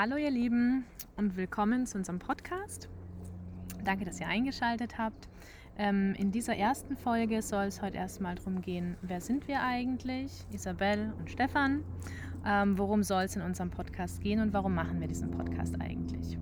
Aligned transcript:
Hallo 0.00 0.14
ihr 0.14 0.30
Lieben 0.30 0.84
und 1.16 1.36
willkommen 1.36 1.84
zu 1.84 1.98
unserem 1.98 2.20
Podcast. 2.20 2.88
Danke, 3.84 4.04
dass 4.04 4.20
ihr 4.20 4.28
eingeschaltet 4.28 4.96
habt. 4.96 5.28
Ähm, 5.76 6.14
in 6.16 6.30
dieser 6.30 6.54
ersten 6.54 6.96
Folge 6.96 7.42
soll 7.42 7.64
es 7.64 7.82
heute 7.82 7.96
erstmal 7.96 8.36
darum 8.36 8.62
gehen, 8.62 8.96
wer 9.02 9.20
sind 9.20 9.48
wir 9.48 9.60
eigentlich, 9.60 10.30
Isabel 10.52 11.12
und 11.18 11.28
Stefan, 11.28 11.82
ähm, 12.46 12.78
worum 12.78 13.02
soll 13.02 13.24
es 13.24 13.34
in 13.34 13.42
unserem 13.42 13.72
Podcast 13.72 14.20
gehen 14.20 14.40
und 14.40 14.52
warum 14.52 14.72
machen 14.72 15.00
wir 15.00 15.08
diesen 15.08 15.32
Podcast 15.32 15.74
eigentlich. 15.80 16.38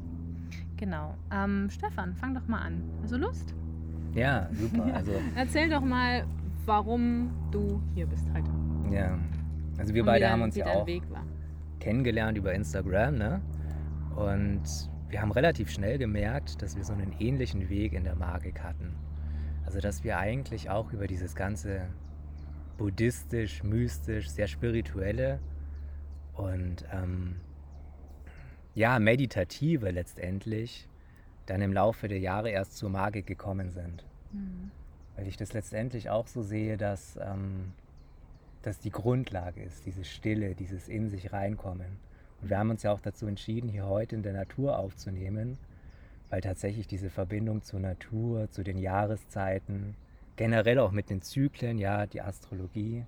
Genau. 0.77 1.14
Ähm, 1.32 1.70
Stefan, 1.70 2.12
fang 2.12 2.34
doch 2.34 2.46
mal 2.48 2.61
an. 2.61 2.82
Du 3.09 3.16
Lust? 3.16 3.54
Ja, 4.12 4.50
super. 4.52 4.84
Also, 4.95 5.12
Erzähl 5.34 5.70
doch 5.70 5.80
mal, 5.80 6.27
warum 6.66 7.30
du 7.50 7.80
hier 7.95 8.04
bist 8.04 8.29
heute. 8.34 8.50
Ja, 8.95 9.18
also 9.79 9.95
wir 9.95 10.02
Und 10.02 10.07
beide 10.09 10.29
haben 10.29 10.43
uns 10.43 10.57
wie 10.57 10.59
ja 10.59 10.66
dein 10.66 10.77
auch 10.77 10.87
Weg 10.87 11.10
war. 11.10 11.24
Kennengelernt 11.86 12.36
über 12.36 12.52
Instagram, 12.52 13.16
ne? 13.16 13.40
Und 14.16 14.64
wir 15.08 15.22
haben 15.22 15.30
relativ 15.30 15.70
schnell 15.70 15.98
gemerkt, 15.98 16.60
dass 16.60 16.76
wir 16.76 16.82
so 16.82 16.92
einen 16.92 17.12
ähnlichen 17.20 17.68
Weg 17.68 17.92
in 17.92 18.02
der 18.02 18.16
Magik 18.16 18.60
hatten. 18.60 18.96
Also 19.64 19.78
dass 19.78 20.02
wir 20.02 20.18
eigentlich 20.18 20.68
auch 20.68 20.92
über 20.92 21.06
dieses 21.06 21.36
ganze 21.36 21.82
buddhistisch, 22.76 23.62
mystisch, 23.62 24.28
sehr 24.28 24.48
spirituelle 24.48 25.38
und 26.32 26.84
ähm, 26.92 27.36
ja, 28.74 28.98
meditative 28.98 29.90
letztendlich 29.92 30.88
dann 31.46 31.62
im 31.62 31.73
Laufe 31.73 32.09
der 32.09 32.18
Jahre 32.18 32.50
erst 32.50 32.76
zur 32.76 32.90
Magik 32.90 33.28
gekommen 33.28 33.70
sind. 33.70 34.04
Mhm. 34.32 34.73
Weil 35.14 35.28
ich 35.28 35.37
das 35.37 35.52
letztendlich 35.52 36.10
auch 36.10 36.26
so 36.26 36.42
sehe, 36.42 36.76
dass 36.76 37.16
ähm, 37.16 37.74
das 38.62 38.78
die 38.78 38.91
Grundlage 38.91 39.62
ist, 39.62 39.87
diese 39.87 40.05
Stille, 40.05 40.55
dieses 40.55 40.88
in 40.88 41.09
sich 41.09 41.32
reinkommen. 41.32 41.99
Und 42.40 42.51
wir 42.51 42.59
haben 42.59 42.71
uns 42.71 42.82
ja 42.82 42.93
auch 42.93 43.01
dazu 43.01 43.26
entschieden, 43.26 43.68
hier 43.68 43.87
heute 43.87 44.16
in 44.16 44.23
der 44.23 44.32
Natur 44.32 44.79
aufzunehmen, 44.79 45.59
weil 46.30 46.40
tatsächlich 46.40 46.87
diese 46.87 47.10
Verbindung 47.10 47.62
zur 47.62 47.80
Natur, 47.80 48.51
zu 48.51 48.62
den 48.62 48.79
Jahreszeiten, 48.79 49.95
generell 50.37 50.79
auch 50.79 50.90
mit 50.90 51.10
den 51.10 51.23
Zyklen, 51.23 51.79
ja, 51.79 52.07
die 52.07 52.21
Astrologie, 52.21 53.04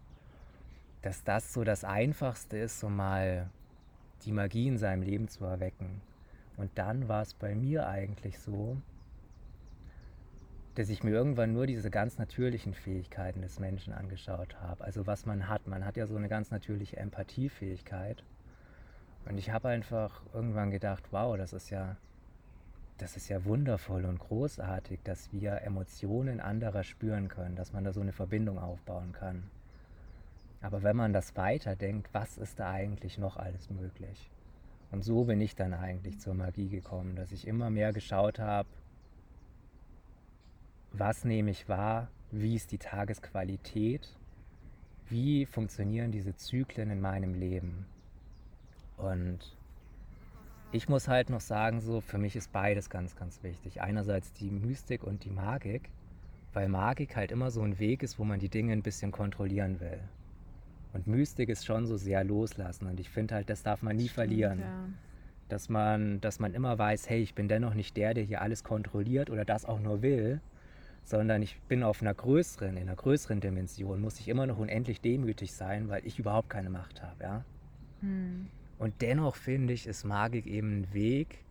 dass 1.03 1.23
das 1.25 1.53
so 1.53 1.65
das 1.65 1.85
Einfachste 1.85 2.59
ist, 2.59 2.81
so 2.81 2.89
mal 2.89 3.51
die 4.25 4.33
Magie 4.33 4.69
in 4.69 4.79
seinem 4.79 5.03
Leben 5.03 5.29
zu 5.29 5.45
erwecken. 5.45 6.01
Und 6.57 6.71
dann 6.75 7.09
war 7.09 7.23
es 7.23 7.35
bei 7.35 7.55
mir 7.55 7.87
eigentlich 7.87 8.39
so, 8.39 8.77
dass 10.79 10.91
ich 10.91 11.03
mir 11.03 11.11
irgendwann 11.11 11.53
nur 11.53 11.67
diese 11.67 11.91
ganz 11.91 12.19
natürlichen 12.19 12.73
Fähigkeiten 12.73 13.43
des 13.43 13.59
Menschen 13.59 13.93
angeschaut 13.93 14.55
habe. 14.61 14.85
Also 14.85 15.09
was 15.09 15.27
man 15.27 15.49
hat. 15.49 15.67
Man 15.67 15.85
hat 15.85 15.97
ja 15.97 16.07
so 16.07 16.15
eine 16.15 16.29
ganz 16.29 16.53
natürliche 16.53 16.99
Empathiefähigkeit. 16.99 18.23
Und 19.29 19.39
ich 19.39 19.51
habe 19.51 19.71
einfach 19.71 20.23
irgendwann 20.33 20.71
gedacht, 20.71 21.03
wow, 21.11 21.37
das 21.37 21.53
ist 21.53 21.71
ja, 21.71 21.97
das 22.97 23.17
ist 23.17 23.29
ja 23.29 23.45
wundervoll 23.45 24.05
und 24.05 24.21
großartig, 24.21 25.01
dass 25.03 25.33
wir 25.33 25.63
Emotionen 25.63 26.39
anderer 26.39 26.85
spüren 26.85 27.27
können, 27.27 27.57
dass 27.57 27.73
man 27.73 27.83
da 27.83 27.93
so 27.93 28.01
eine 28.01 28.13
Verbindung 28.13 28.61
aufbauen 28.61 29.11
kann. 29.11 29.51
Aber 30.63 30.85
wenn 30.85 30.95
man 30.95 31.13
das 31.13 31.35
weiterdenkt, 31.35 32.09
was 32.15 32.39
ist 32.39 32.61
da 32.61 32.71
eigentlich 32.71 33.19
noch 33.19 33.37
alles 33.37 33.69
möglich? 33.69 34.31
Und 34.93 35.03
so 35.03 35.25
bin 35.25 35.41
ich 35.41 35.57
dann 35.57 35.75
eigentlich 35.75 36.21
zur 36.21 36.35
Magie 36.35 36.69
gekommen, 36.69 37.17
dass 37.17 37.33
ich 37.33 37.49
immer 37.49 37.69
mehr 37.69 37.93
geschaut 37.93 38.39
habe, 38.39 38.69
was 40.93 41.25
nehme 41.25 41.51
ich 41.51 41.69
wahr, 41.69 42.09
wie 42.31 42.55
ist 42.57 42.73
die 42.73 42.79
Tagesqualität, 42.79 44.09
wie 45.09 45.47
funktionieren 45.47 46.13
diese 46.13 46.37
Zyklen 46.37 46.91
in 46.91 47.01
meinem 47.01 47.35
Leben. 47.35 47.87
Und 48.97 49.39
ich 50.73 50.89
muss 50.89 51.09
halt 51.09 51.31
noch 51.31 51.41
sagen, 51.41 51.81
so 51.81 52.01
für 52.01 52.19
mich 52.19 52.37
ist 52.37 52.53
beides 52.53 52.91
ganz, 52.91 53.17
ganz 53.17 53.43
wichtig. 53.43 53.81
Einerseits 53.81 54.33
die 54.33 54.51
Mystik 54.51 55.03
und 55.05 55.25
die 55.25 55.31
Magik, 55.31 55.89
weil 56.53 56.69
Magik 56.69 57.17
halt 57.17 57.33
immer 57.33 57.51
so 57.51 57.63
ein 57.63 57.79
Weg 57.79 58.03
ist, 58.03 58.19
wo 58.19 58.25
man 58.25 58.39
die 58.39 58.49
Dinge 58.51 58.73
ein 58.73 58.83
bisschen 58.83 59.13
kontrollieren 59.13 59.81
will. 59.81 60.01
Und 60.93 61.07
Mystik 61.07 61.49
ist 61.49 61.65
schon 61.65 61.87
so 61.87 61.97
sehr 61.97 62.25
loslassen 62.25 62.87
und 62.87 62.99
ich 63.01 63.09
finde 63.09 63.37
halt, 63.37 63.51
das 63.51 63.63
darf 63.63 63.83
man 63.83 63.97
nie 63.97 64.09
verlieren 64.09 64.61
Ja. 64.61 64.89
dass 65.49 65.69
man, 65.69 66.21
dass 66.21 66.41
man 66.41 66.53
immer 66.55 66.79
weiß, 66.79 67.09
hey, 67.09 67.23
ich 67.23 67.35
bin 67.35 67.49
dennoch 67.49 67.75
nicht 67.75 67.97
der, 67.97 68.13
der 68.15 68.25
hier 68.25 68.43
alles 68.43 68.65
kontrolliert 68.65 69.31
oder 69.31 69.45
das 69.45 69.65
auch 69.65 69.81
nur 69.81 70.03
will, 70.03 70.41
sondern 71.09 71.41
ich 71.41 71.59
bin 71.69 71.83
auf 71.83 72.03
einer 72.03 72.13
größeren, 72.13 72.77
in 72.77 72.83
einer 72.83 72.97
größeren 72.97 73.41
Dimension, 73.41 74.01
muss 74.01 74.21
ich 74.21 74.29
immer 74.29 74.47
noch 74.47 74.59
unendlich 74.59 75.01
demütig 75.01 75.55
sein, 75.55 75.89
weil 75.89 76.07
ich 76.07 76.19
überhaupt 76.19 76.51
keine 76.51 76.69
Macht 76.69 77.03
habe, 77.03 77.23
ja. 77.23 77.45
Mhm. 78.03 78.49
Und 78.79 79.01
dennoch 79.01 79.35
finde 79.35 79.73
ich, 79.73 79.87
ist 79.87 80.05
Magik 80.05 80.47
eben 80.47 80.83
ein 80.83 80.93
Weg, 80.93 81.45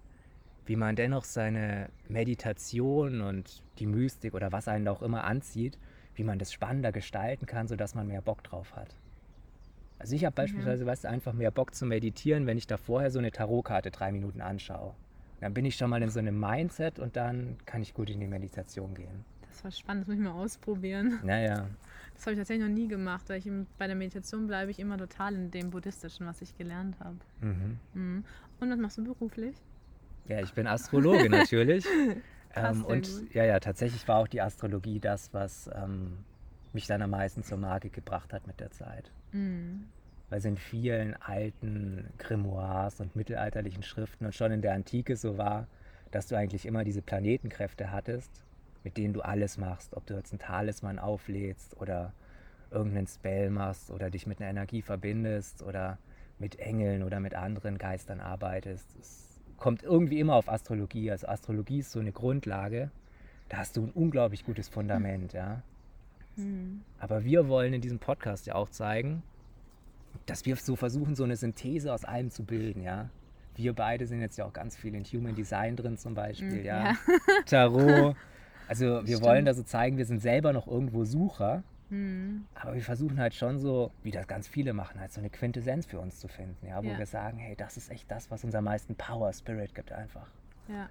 wie 0.68 0.76
man 0.76 0.96
dennoch 0.96 1.24
seine 1.24 1.90
Meditation 2.08 3.22
und 3.22 3.64
die 3.80 3.88
Mystik 3.88 4.36
oder 4.36 4.52
was 4.52 4.68
einen 4.68 4.88
auch 4.88 5.02
immer 5.02 5.24
anzieht, 5.24 5.80
wie 6.14 6.24
man 6.24 6.38
das 6.38 6.54
spannender 6.54 6.92
gestalten 6.92 7.48
kann, 7.48 7.68
sodass 7.68 7.96
man 7.96 8.08
mehr 8.08 8.22
Bock 8.22 8.44
drauf 8.44 8.76
hat. 8.76 8.96
Also 9.98 10.16
ich 10.16 10.24
habe 10.24 10.36
beispielsweise, 10.36 10.86
weißt 10.86 11.06
du, 11.06 11.10
einfach 11.10 11.34
mehr 11.34 11.50
Bock 11.50 11.74
zu 11.74 11.88
meditieren, 11.88 12.46
wenn 12.46 12.60
ich 12.60 12.68
da 12.68 12.78
vorher 12.78 13.10
so 13.10 13.18
eine 13.18 13.32
Tarotkarte 13.32 13.90
drei 13.90 14.12
Minuten 14.12 14.42
anschaue. 14.42 14.94
Dann 15.40 15.56
bin 15.56 15.66
ich 15.66 15.76
schon 15.76 15.90
mal 15.90 16.04
in 16.04 16.10
so 16.10 16.20
einem 16.20 16.40
Mindset 16.40 17.00
und 17.00 17.16
dann 17.16 17.58
kann 17.66 17.82
ich 17.82 17.96
gut 17.96 18.12
in 18.12 18.20
die 18.20 18.28
Meditation 18.28 18.94
gehen. 18.94 19.26
Das 19.58 19.64
war 19.64 19.72
spannend, 19.72 20.04
das 20.04 20.08
muss 20.08 20.18
ich 20.18 20.24
mal 20.24 20.32
ausprobieren. 20.40 21.20
Naja, 21.24 21.68
Das 22.14 22.24
habe 22.28 22.34
ich 22.34 22.38
tatsächlich 22.38 22.68
noch 22.68 22.74
nie 22.74 22.88
gemacht, 22.88 23.28
weil 23.28 23.40
ich 23.40 23.48
im, 23.48 23.66
bei 23.80 23.88
der 23.88 23.96
Meditation 23.96 24.46
bleibe 24.46 24.70
ich 24.70 24.80
immer 24.80 25.00
total 25.00 25.34
in 25.34 25.50
dem 25.50 25.72
Buddhistischen, 25.72 26.28
was 26.28 26.42
ich 26.44 26.56
gelernt 26.58 27.00
habe. 27.00 27.18
mhm. 27.42 27.80
Mhm. 27.94 28.24
Und 28.60 28.70
was 28.70 28.78
machst 28.78 28.98
du 29.00 29.04
beruflich? 29.04 29.56
ja, 30.28 30.42
ich 30.42 30.54
bin 30.54 30.68
Astrologe 30.68 31.30
natürlich. 31.30 31.86
Ähm, 32.56 32.86
und 32.86 33.08
gut. 33.08 33.36
ja, 33.36 33.44
ja, 33.44 33.60
tatsächlich 33.60 34.08
war 34.08 34.18
auch 34.18 34.28
die 34.28 34.42
Astrologie 34.42 35.00
das, 35.00 35.32
was 35.32 35.70
ähm, 35.76 36.18
mich 36.74 36.88
dann 36.88 37.04
am 37.04 37.12
meisten 37.12 37.44
zur 37.44 37.58
Magik 37.60 37.94
gebracht 37.94 38.34
hat 38.34 38.48
mit 38.48 38.60
der 38.60 38.72
Zeit. 38.72 39.12
Mhm. 39.32 39.84
Weil 40.30 40.40
es 40.40 40.46
in 40.46 40.58
vielen 40.58 41.14
alten 41.22 42.06
Grimoires 42.18 43.00
und 43.00 43.16
mittelalterlichen 43.16 43.84
Schriften 43.84 44.26
und 44.26 44.34
schon 44.34 44.52
in 44.52 44.62
der 44.62 44.74
Antike 44.74 45.18
so 45.18 45.38
war, 45.38 45.68
dass 46.10 46.28
du 46.28 46.36
eigentlich 46.36 46.66
immer 46.66 46.84
diese 46.84 47.04
Planetenkräfte 47.04 47.92
hattest, 47.92 48.32
mit 48.84 48.98
denen 48.98 49.14
du 49.14 49.22
alles 49.22 49.58
machst. 49.58 49.96
Ob 49.96 50.06
du 50.06 50.16
jetzt 50.16 50.32
einen 50.32 50.40
Talisman 50.40 51.00
auflädst 51.00 51.76
oder 51.80 52.14
irgendeinen 52.72 53.08
Spell 53.08 53.50
machst 53.50 53.92
oder 53.92 54.10
dich 54.10 54.28
mit 54.28 54.40
einer 54.42 54.50
Energie 54.50 54.82
verbindest 54.82 55.64
oder 55.64 55.98
mit 56.40 56.60
Engeln 56.60 57.04
oder 57.04 57.20
mit 57.20 57.34
anderen 57.36 57.78
Geistern 57.78 58.20
arbeitest. 58.20 58.96
Es 59.00 59.40
kommt 59.58 59.84
irgendwie 59.84 60.20
immer 60.20 60.36
auf 60.36 60.50
Astrologie. 60.50 61.10
Also 61.12 61.28
Astrologie 61.28 61.80
ist 61.80 61.92
so 61.92 62.00
eine 62.00 62.12
Grundlage. 62.12 62.92
Da 63.50 63.58
hast 63.58 63.78
du 63.78 63.84
ein 63.86 63.92
unglaublich 63.92 64.46
gutes 64.46 64.68
Fundament, 64.68 65.34
ja. 65.34 65.62
Mhm. 66.36 66.82
Aber 67.00 67.24
wir 67.24 67.48
wollen 67.48 67.74
in 67.74 67.82
diesem 67.82 68.00
Podcast 68.00 68.46
ja 68.46 68.56
auch 68.56 68.70
zeigen, 68.70 69.24
dass 70.26 70.46
wir 70.46 70.56
so 70.58 70.76
versuchen, 70.76 71.16
so 71.16 71.24
eine 71.24 71.36
Synthese 71.38 71.94
aus 71.94 72.06
allem 72.06 72.30
zu 72.30 72.44
bilden, 72.44 72.82
ja. 72.82 73.10
Wir 73.56 73.74
beide 73.74 74.06
sind 74.06 74.22
jetzt 74.22 74.38
ja 74.38 74.46
auch 74.46 74.54
ganz 74.54 74.78
viel 74.78 74.94
in 74.94 75.04
Human 75.06 75.34
Design 75.34 75.76
drin 75.76 75.98
zum 75.98 76.14
Beispiel, 76.14 76.60
Mhm, 76.60 76.66
ja. 76.66 76.84
ja. 76.92 76.98
Tarot. 77.46 78.16
Also 78.68 78.86
wir 78.86 79.08
Stimmt. 79.08 79.22
wollen 79.24 79.46
da 79.46 79.54
so 79.54 79.64
zeigen, 79.64 79.98
wir 79.98 80.06
sind 80.06 80.20
selber 80.20 80.54
noch 80.54 80.68
irgendwo 80.68 81.04
Sucher, 81.06 81.64
Mhm. 81.90 82.46
aber 82.56 82.74
wir 82.76 82.82
versuchen 82.82 83.18
halt 83.20 83.34
schon 83.34 83.60
so, 83.60 83.92
wie 84.04 84.12
das 84.12 84.28
ganz 84.28 84.48
viele 84.48 84.74
machen, 84.74 85.00
halt 85.00 85.12
so 85.14 85.22
eine 85.22 85.30
Quintessenz 85.30 85.86
für 85.86 86.00
uns 86.00 86.20
zu 86.20 86.28
finden, 86.28 86.68
ja, 86.68 86.84
wo 86.84 86.90
Ja. 86.90 86.98
wir 86.98 87.06
sagen, 87.06 87.38
hey, 87.38 87.56
das 87.56 87.78
ist 87.78 87.90
echt 87.90 88.12
das, 88.12 88.30
was 88.30 88.44
uns 88.44 88.54
am 88.56 88.66
meisten 88.66 88.96
Power, 88.96 89.32
Spirit 89.32 89.74
gibt 89.74 89.92
einfach. 89.94 90.28
Ja. 90.68 90.90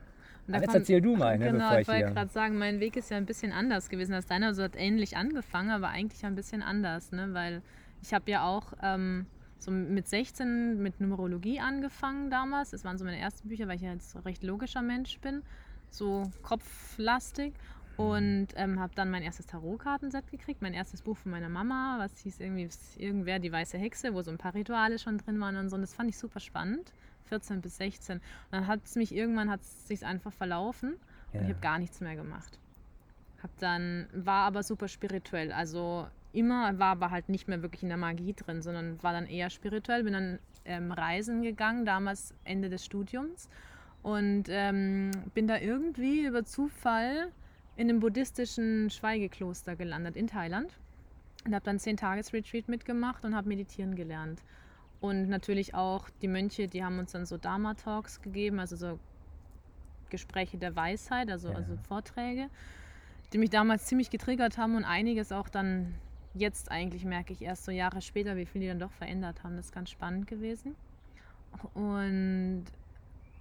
Und 0.49 0.55
Aber 0.55 0.63
jetzt 0.63 0.75
erzähl 0.75 1.01
du 1.03 1.17
mal, 1.17 1.37
ne, 1.39 1.47
Genau, 1.47 1.59
bevor 1.59 1.81
ich 1.81 1.89
wollte 1.89 2.15
gerade 2.15 2.31
sagen, 2.31 2.57
mein 2.57 2.79
Weg 2.81 2.97
ist 2.97 3.11
ja 3.11 3.17
ein 3.17 3.27
bisschen 3.27 3.53
anders 3.53 3.89
gewesen 3.89 4.15
als 4.15 4.27
deiner. 4.27 4.47
Also 4.47 4.63
hat 4.63 4.77
ähnlich 4.77 5.17
angefangen, 5.17 5.71
aber 5.71 5.89
eigentlich 5.89 6.25
ein 6.25 6.37
bisschen 6.37 6.63
anders, 6.63 7.11
ne? 7.11 7.35
Weil 7.35 7.63
ich 8.01 8.15
habe 8.15 8.31
ja 8.31 8.45
auch 8.45 8.73
ähm, 8.81 9.27
so 9.59 9.73
mit 9.73 10.07
16 10.07 10.81
mit 10.81 11.01
Numerologie 11.01 11.59
angefangen 11.59 12.31
damals. 12.31 12.71
Das 12.71 12.85
waren 12.85 12.97
so 12.97 13.05
meine 13.05 13.19
ersten 13.19 13.49
Bücher, 13.49 13.67
weil 13.67 13.75
ich 13.77 13.83
ja 13.83 13.93
jetzt 13.93 14.25
recht 14.25 14.45
logischer 14.45 14.83
Mensch 14.83 15.19
bin, 15.19 15.43
so 15.91 16.31
kopflastig. 16.43 17.53
Und 17.97 18.49
ähm, 18.57 18.79
habe 18.79 18.93
dann 18.95 19.11
mein 19.11 19.23
erstes 19.23 19.47
Tarotkartenset 19.47 20.31
gekriegt, 20.31 20.61
mein 20.61 20.75
erstes 20.75 21.01
Buch 21.01 21.17
von 21.17 21.33
meiner 21.33 21.49
Mama, 21.49 21.97
was 21.99 22.19
hieß 22.19 22.41
irgendwie 22.41 22.69
irgendwer 22.99 23.39
die 23.39 23.51
weiße 23.51 23.79
Hexe, 23.79 24.13
wo 24.13 24.21
so 24.21 24.31
ein 24.31 24.37
paar 24.37 24.53
Rituale 24.55 24.99
schon 24.99 25.17
drin 25.17 25.41
waren 25.41 25.57
und 25.57 25.71
so. 25.71 25.77
Und 25.77 25.81
das 25.83 25.95
fand 25.95 26.11
ich 26.11 26.19
super 26.19 26.41
spannend. 26.41 26.93
14 27.31 27.63
bis 27.63 27.79
16. 27.79 28.17
Und 28.19 28.23
dann 28.51 28.67
hat 28.67 28.81
es 28.85 28.97
mich 28.97 29.15
irgendwann 29.15 29.51
hat 29.51 29.61
es 29.63 29.89
sich 29.89 30.05
einfach 30.05 30.33
verlaufen 30.33 30.93
und 31.33 31.41
ich 31.41 31.49
Ja. 31.49 31.49
habe 31.55 31.61
gar 31.61 31.79
nichts 31.79 32.01
mehr 32.01 32.17
gemacht. 32.17 32.59
Hab 33.43 33.51
dann 33.59 34.07
war 34.13 34.47
aber 34.47 34.63
super 34.63 34.89
spirituell, 34.89 35.51
also 35.53 36.07
immer 36.33 36.79
war 36.79 36.93
aber 36.93 37.11
halt 37.11 37.29
nicht 37.29 37.49
mehr 37.49 37.63
wirklich 37.63 37.83
in 37.83 37.89
der 37.89 37.99
Magie 37.99 38.35
drin, 38.35 38.61
sondern 38.63 39.03
war 39.03 39.13
dann 39.13 39.27
eher 39.27 39.49
spirituell. 39.51 40.05
Bin 40.05 40.13
dann 40.13 40.39
ähm, 40.67 40.93
reisen 40.93 41.43
gegangen, 41.43 41.85
damals 41.87 42.35
Ende 42.45 42.69
des 42.69 42.85
Studiums 42.85 43.49
und 44.07 44.45
ähm, 44.51 45.11
bin 45.35 45.49
da 45.49 45.59
irgendwie 45.59 46.27
über 46.27 46.45
Zufall 46.45 47.33
in 47.75 47.91
einem 47.91 47.99
buddhistischen 47.99 48.89
Schweigekloster 48.89 49.75
gelandet 49.75 50.15
in 50.15 50.29
Thailand 50.29 50.79
und 51.45 51.53
habe 51.53 51.65
dann 51.65 51.81
zehn 51.81 51.97
Tages 51.97 52.33
Retreat 52.33 52.69
mitgemacht 52.69 53.25
und 53.25 53.35
habe 53.35 53.49
meditieren 53.49 53.97
gelernt. 53.97 54.45
Und 55.01 55.29
natürlich 55.29 55.75
auch 55.75 56.09
die 56.23 56.29
Mönche, 56.29 56.69
die 56.69 56.85
haben 56.85 57.01
uns 57.01 57.11
dann 57.11 57.27
so 57.27 57.37
Dharma-Talks 57.37 58.23
gegeben, 58.23 58.61
also 58.61 58.77
so 58.77 59.01
Gespräche 60.09 60.57
der 60.57 60.77
Weisheit, 60.77 61.29
also, 61.29 61.49
Ja. 61.49 61.57
also 61.57 61.77
Vorträge, 61.89 62.49
die 63.33 63.39
mich 63.39 63.51
damals 63.51 63.87
ziemlich 63.87 64.11
getriggert 64.11 64.57
haben 64.57 64.77
und 64.77 64.85
einiges 64.85 65.33
auch 65.33 65.49
dann 65.49 65.97
jetzt 66.33 66.71
eigentlich 66.71 67.05
merke 67.05 67.33
ich 67.33 67.43
erst 67.43 67.65
so 67.65 67.73
Jahre 67.73 68.01
später, 68.01 68.37
wie 68.37 68.47
viel 68.47 68.61
die 68.61 68.69
dann 68.69 68.79
doch 68.79 68.93
verändert 68.93 69.43
haben. 69.43 69.57
Das 69.57 69.67
ist 69.67 69.73
ganz 69.75 69.91
spannend 69.91 70.29
gewesen. 70.29 70.77
Und 71.75 72.67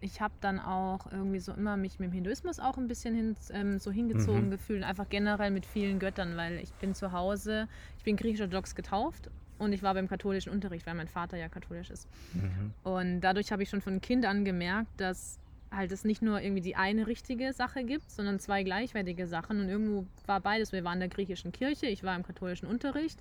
ich 0.02 0.22
habe 0.22 0.34
dann 0.42 0.60
auch 0.60 1.12
irgendwie 1.12 1.40
so 1.40 1.54
immer 1.54 1.78
mich 1.78 2.00
mit 2.00 2.10
dem 2.10 2.14
Hinduismus 2.14 2.60
auch 2.60 2.78
ein 2.78 2.88
bisschen 2.88 3.16
hin, 3.16 3.36
ähm, 3.52 3.80
so 3.80 3.92
hingezogen 3.92 4.46
Mhm. 4.46 4.52
gefühlt, 4.52 4.84
einfach 4.84 5.10
generell 5.10 5.52
mit 5.52 5.66
vielen 5.66 6.00
Göttern, 6.00 6.38
weil 6.38 6.60
ich 6.60 6.72
bin 6.74 6.94
zu 6.94 7.12
Hause, 7.12 7.68
ich 7.98 8.04
bin 8.04 8.16
griechisch-orthodox 8.18 8.76
getauft 8.76 9.30
und 9.58 9.74
ich 9.74 9.82
war 9.84 9.94
beim 9.94 10.08
katholischen 10.08 10.52
Unterricht, 10.52 10.86
weil 10.86 10.96
mein 10.96 11.08
Vater 11.08 11.38
ja 11.38 11.50
katholisch 11.50 11.90
ist. 11.90 12.08
Mhm. 12.34 12.74
Und 12.84 13.22
dadurch 13.22 13.52
habe 13.52 13.64
ich 13.64 13.70
schon 13.70 13.82
von 13.82 14.02
Kind 14.02 14.26
an 14.26 14.46
gemerkt, 14.46 14.92
dass 14.98 15.40
halt 15.72 15.92
es 15.92 16.06
nicht 16.06 16.22
nur 16.22 16.42
irgendwie 16.42 16.62
die 16.62 16.76
eine 16.76 17.08
richtige 17.08 17.52
Sache 17.54 17.84
gibt, 17.84 18.10
sondern 18.12 18.40
zwei 18.40 18.64
gleichwertige 18.64 19.28
Sachen. 19.28 19.60
Und 19.60 19.68
irgendwo 19.70 20.06
war 20.26 20.40
beides. 20.40 20.72
Wir 20.72 20.84
waren 20.84 20.96
in 20.96 21.00
der 21.02 21.10
griechischen 21.10 21.52
Kirche, 21.52 21.88
ich 21.88 22.04
war 22.04 22.16
im 22.16 22.24
katholischen 22.24 22.68
Unterricht. 22.68 23.20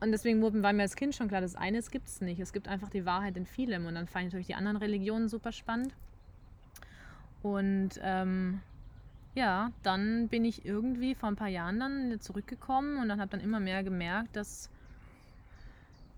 Und 0.00 0.12
deswegen 0.12 0.42
war 0.42 0.72
mir 0.72 0.82
als 0.82 0.94
Kind 0.96 1.14
schon 1.14 1.28
klar, 1.28 1.40
das 1.40 1.54
eine 1.56 1.80
gibt 1.82 2.08
es 2.08 2.20
nicht. 2.20 2.38
Es 2.38 2.52
gibt 2.52 2.68
einfach 2.68 2.90
die 2.90 3.06
Wahrheit 3.06 3.36
in 3.36 3.46
vielem. 3.46 3.86
Und 3.86 3.94
dann 3.94 4.06
fand 4.06 4.26
ich 4.26 4.32
natürlich 4.32 4.46
die 4.48 4.54
anderen 4.54 4.76
Religionen 4.76 5.28
super 5.28 5.52
spannend. 5.52 5.94
Und 7.42 7.90
ähm, 8.02 8.60
ja, 9.34 9.70
dann 9.82 10.28
bin 10.28 10.44
ich 10.44 10.64
irgendwie 10.64 11.14
vor 11.14 11.28
ein 11.28 11.36
paar 11.36 11.48
Jahren 11.48 11.80
dann 11.80 12.20
zurückgekommen 12.20 12.98
und 12.98 13.08
dann 13.08 13.20
habe 13.20 13.30
dann 13.30 13.40
immer 13.40 13.60
mehr 13.60 13.82
gemerkt, 13.84 14.34
dass 14.36 14.70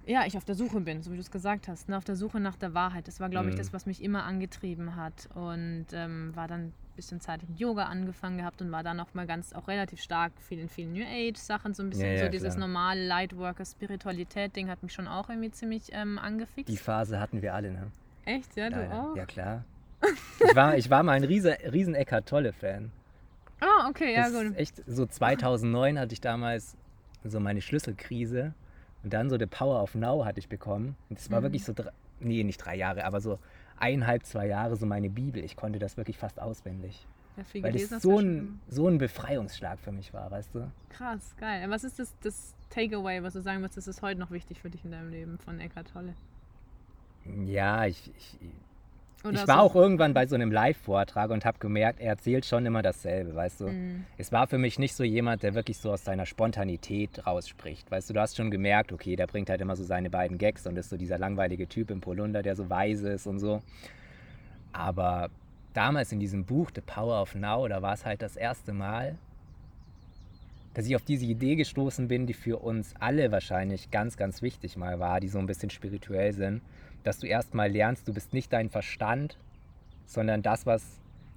ja, 0.07 0.25
ich 0.25 0.37
auf 0.39 0.45
der 0.45 0.55
Suche 0.55 0.81
bin, 0.81 1.03
so 1.03 1.11
wie 1.11 1.17
du 1.17 1.21
es 1.21 1.31
gesagt 1.31 1.69
hast, 1.69 1.89
ne? 1.91 1.97
auf 1.97 2.05
der 2.05 2.17
Suche 2.17 2.41
nach 2.41 2.57
der 2.57 2.73
Wahrheit. 2.73 3.07
Das 3.09 3.21
war, 3.21 3.29
glaube 3.29 3.49
ich, 3.51 3.55
Mhm. 3.55 3.59
das, 3.59 3.73
was 3.75 3.85
mich 3.85 4.03
immer 4.03 4.25
angetrieben 4.25 4.97
hat. 4.97 5.29
Und 5.35 5.87
ähm, 5.93 6.35
war 6.35 6.49
dann 6.49 6.73
bisschen 6.99 7.21
Zeit 7.21 7.41
mit 7.49 7.59
Yoga 7.59 7.85
angefangen 7.85 8.39
gehabt 8.39 8.61
und 8.61 8.71
war 8.73 8.83
dann 8.83 8.99
auch 9.01 9.15
mal 9.15 9.27
ganz, 9.27 9.53
auch 9.53 9.69
relativ 9.69 10.03
stark 10.03 10.33
viel 10.41 10.59
in 10.59 10.69
vielen 10.69 10.93
New 10.93 11.05
Age-Sachen, 11.05 11.73
so 11.73 11.83
ein 11.83 11.91
bisschen 11.91 12.07
Ja, 12.11 12.19
ja, 12.19 12.25
so 12.27 12.31
dieses 12.31 12.55
klar. 12.55 12.67
normale 12.67 13.07
Lightworker-Spiritualität-Ding 13.07 14.69
hat 14.69 14.83
mich 14.83 14.93
schon 14.93 15.09
auch 15.09 15.29
irgendwie 15.29 15.51
ziemlich 15.51 15.91
ähm, 15.93 16.19
angefixt. 16.19 16.69
Die 16.69 16.77
Phase 16.77 17.21
hatten 17.21 17.43
wir 17.43 17.55
alle, 17.55 17.71
ne? 17.73 17.91
Echt, 18.25 18.57
ja, 18.57 18.69
du 18.69 18.77
ja. 18.81 19.03
auch? 19.13 19.17
ja, 19.17 19.25
klar. 19.27 19.65
Ich 20.41 20.55
war, 20.55 20.77
ich 20.77 20.91
war 20.91 21.03
mal 21.03 21.13
ein 21.13 21.25
riesen, 21.25 21.53
riesen 21.73 21.95
Eckart 21.95 22.29
Tolle-Fan. 22.29 22.91
Ah, 23.61 23.89
okay, 23.89 24.15
ja, 24.15 24.29
das 24.31 24.33
gut. 24.33 24.57
echt 24.57 24.83
so 24.87 25.07
2009 25.07 25.99
hatte 25.99 26.13
ich 26.13 26.21
damals 26.21 26.77
so 27.25 27.41
meine 27.41 27.61
Schlüsselkrise 27.61 28.55
und 29.03 29.13
dann 29.13 29.31
so 29.31 29.39
The 29.39 29.47
Power 29.47 29.83
of 29.83 29.95
Now 29.95 30.25
hatte 30.25 30.39
ich 30.39 30.49
bekommen. 30.49 30.97
Und 31.09 31.19
das 31.19 31.31
war 31.31 31.41
Mhm. 31.41 31.45
wirklich 31.45 31.65
so, 31.65 31.73
drei, 31.73 31.91
nee, 32.21 32.45
nicht 32.45 32.59
drei 32.59 32.77
Jahre, 32.77 33.05
aber 33.05 33.21
so 33.21 33.39
eineinhalb, 33.81 34.25
zwei 34.25 34.47
Jahre 34.47 34.77
so 34.77 34.87
meine 34.87 35.11
Bibel. 35.11 35.45
Ich 35.45 35.57
konnte 35.57 35.79
das 35.79 35.97
wirklich 35.97 36.19
fast 36.19 36.41
auswendig. 36.41 37.07
Ja, 37.37 37.45
viel 37.45 37.63
Weil 37.63 37.73
das 37.73 38.03
so 38.03 38.19
ein, 38.19 38.61
so 38.69 38.89
ein 38.89 38.99
Befreiungsschlag 38.99 39.79
für 39.79 39.93
mich 39.93 40.13
war, 40.13 40.31
weißt 40.31 40.55
du? 40.55 40.71
Krass, 40.91 41.35
geil. 41.39 41.71
Was 41.71 41.85
ist 41.85 41.99
das, 41.99 42.15
das 42.21 42.55
Takeaway, 42.71 43.23
was 43.23 43.35
du 43.35 43.43
sagen 43.43 43.61
würdest, 43.61 43.77
das 43.77 43.87
ist 43.87 44.03
heute 44.03 44.19
noch 44.19 44.31
wichtig 44.31 44.61
für 44.61 44.71
dich 44.71 44.85
in 44.85 44.91
deinem 44.91 45.11
Leben 45.11 45.39
von 45.39 45.61
Eckhart 45.61 45.93
Tolle? 45.93 46.15
Ja, 47.45 47.87
ich, 47.87 48.11
ich, 48.17 48.39
Oder 49.25 49.33
ich 49.43 49.49
war 49.49 49.57
du- 49.57 49.63
auch 49.63 49.75
irgendwann 49.75 50.15
bei 50.15 50.27
so 50.27 50.37
einem 50.37 50.53
Live-Vortrag 50.53 51.31
und 51.31 51.45
habe 51.45 51.59
gemerkt, 51.59 52.01
er 52.01 52.11
erzählt 52.11 52.47
schon 52.47 52.65
immer 52.65 52.83
dasselbe, 52.83 53.35
weißt 53.35 53.61
du? 53.63 53.67
Mhm. 53.69 54.05
Es 54.17 54.31
war 54.31 54.47
für 54.47 54.59
mich 54.59 54.79
nicht 54.79 54.95
so 54.95 55.03
jemand, 55.03 55.43
der 55.43 55.55
wirklich 55.55 55.79
so 55.79 55.91
aus 55.91 56.05
seiner 56.05 56.25
Spontanität 56.25 57.27
rausspricht. 57.27 57.91
Weißt 57.91 58.09
du, 58.11 58.15
du 58.15 58.21
hast 58.21 58.37
schon 58.37 58.51
gemerkt, 58.51 58.93
okay, 58.93 59.17
der 59.17 59.27
bringt 59.27 59.51
halt 59.51 59.61
immer 59.61 59.75
so 59.75 59.83
seine 59.83 60.09
beiden 60.09 60.39
Gags 60.39 60.67
und 60.67 60.77
ist 60.79 60.91
so 60.91 60.97
dieser 60.97 61.19
langweilige 61.19 61.67
Typ 61.69 61.91
im 61.91 62.01
Polunder, 62.01 62.43
der 62.43 62.55
so 62.55 62.71
weise 62.71 63.09
ist 63.11 63.27
und 63.27 63.41
so. 63.41 63.61
Aber 64.73 65.31
damals 65.75 66.13
in 66.13 66.21
diesem 66.21 66.45
Buch 66.45 66.71
The 66.75 66.81
Power 66.81 67.21
of 67.21 67.35
Now, 67.35 67.67
da 67.67 67.83
war 67.83 67.95
es 67.95 68.05
halt 68.07 68.23
das 68.23 68.37
erste 68.37 68.73
Mal, 68.73 69.17
dass 70.75 70.87
ich 70.87 70.95
auf 70.95 71.03
diese 71.03 71.25
Idee 71.27 71.57
gestoßen 71.57 72.07
bin, 72.07 72.27
die 72.27 72.35
für 72.35 72.59
uns 72.59 72.95
alle 73.01 73.33
wahrscheinlich 73.33 73.91
ganz, 73.91 74.17
ganz 74.17 74.43
wichtig 74.43 74.77
mal 74.77 75.01
war, 75.01 75.19
die 75.19 75.29
so 75.29 75.39
ein 75.41 75.47
bisschen 75.47 75.71
spirituell 75.71 76.33
sind, 76.33 76.61
dass 77.05 77.19
du 77.19 77.27
erstmal 77.27 77.71
lernst, 77.71 78.09
du 78.09 78.15
bist 78.15 78.33
nicht 78.33 78.53
dein 78.53 78.71
Verstand, 78.71 79.39
sondern 80.07 80.43
das, 80.43 80.67
was 80.67 80.83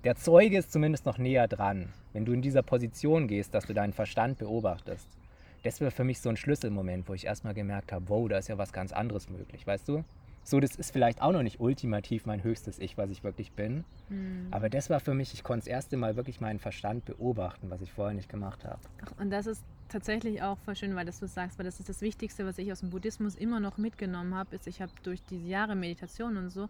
der 0.03 0.15
Zeuge 0.15 0.57
ist 0.57 0.71
zumindest 0.71 1.05
noch 1.05 1.17
näher 1.17 1.47
dran. 1.47 1.89
Wenn 2.13 2.25
du 2.25 2.33
in 2.33 2.41
dieser 2.41 2.63
Position 2.63 3.27
gehst, 3.27 3.53
dass 3.53 3.65
du 3.65 3.73
deinen 3.73 3.93
Verstand 3.93 4.39
beobachtest. 4.39 5.07
Das 5.63 5.79
wäre 5.79 5.91
für 5.91 6.03
mich 6.03 6.19
so 6.19 6.29
ein 6.29 6.37
Schlüsselmoment, 6.37 7.07
wo 7.07 7.13
ich 7.13 7.25
erstmal 7.25 7.53
gemerkt 7.53 7.91
habe, 7.91 8.09
wow, 8.09 8.27
da 8.27 8.37
ist 8.37 8.49
ja 8.49 8.57
was 8.57 8.73
ganz 8.73 8.91
anderes 8.91 9.29
möglich, 9.29 9.65
weißt 9.65 9.87
du? 9.87 10.03
So, 10.43 10.59
das 10.59 10.75
ist 10.75 10.91
vielleicht 10.91 11.21
auch 11.21 11.31
noch 11.31 11.43
nicht 11.43 11.59
ultimativ 11.59 12.25
mein 12.25 12.43
höchstes 12.43 12.79
Ich, 12.79 12.97
was 12.97 13.09
ich 13.09 13.23
wirklich 13.23 13.51
bin. 13.51 13.83
Mhm. 14.09 14.47
Aber 14.51 14.69
das 14.69 14.89
war 14.89 14.99
für 14.99 15.13
mich, 15.13 15.33
ich 15.33 15.43
konnte 15.43 15.65
das 15.65 15.67
erste 15.67 15.97
Mal 15.97 16.15
wirklich 16.15 16.41
meinen 16.41 16.59
Verstand 16.59 17.05
beobachten, 17.05 17.69
was 17.69 17.81
ich 17.81 17.91
vorher 17.91 18.13
nicht 18.13 18.29
gemacht 18.29 18.65
habe. 18.65 18.79
Und 19.19 19.29
das 19.29 19.45
ist 19.45 19.63
tatsächlich 19.89 20.41
auch 20.41 20.57
voll 20.59 20.75
schön, 20.75 20.95
weil 20.95 21.05
das 21.05 21.19
du 21.19 21.27
sagst, 21.27 21.59
weil 21.59 21.65
das 21.65 21.79
ist 21.79 21.89
das 21.89 22.01
Wichtigste, 22.01 22.45
was 22.45 22.57
ich 22.57 22.71
aus 22.71 22.79
dem 22.79 22.89
Buddhismus 22.89 23.35
immer 23.35 23.59
noch 23.59 23.77
mitgenommen 23.77 24.33
habe, 24.33 24.55
ist, 24.55 24.67
ich 24.67 24.81
habe 24.81 24.91
durch 25.03 25.21
diese 25.23 25.47
Jahre 25.47 25.75
Meditation 25.75 26.37
und 26.37 26.49
so 26.49 26.67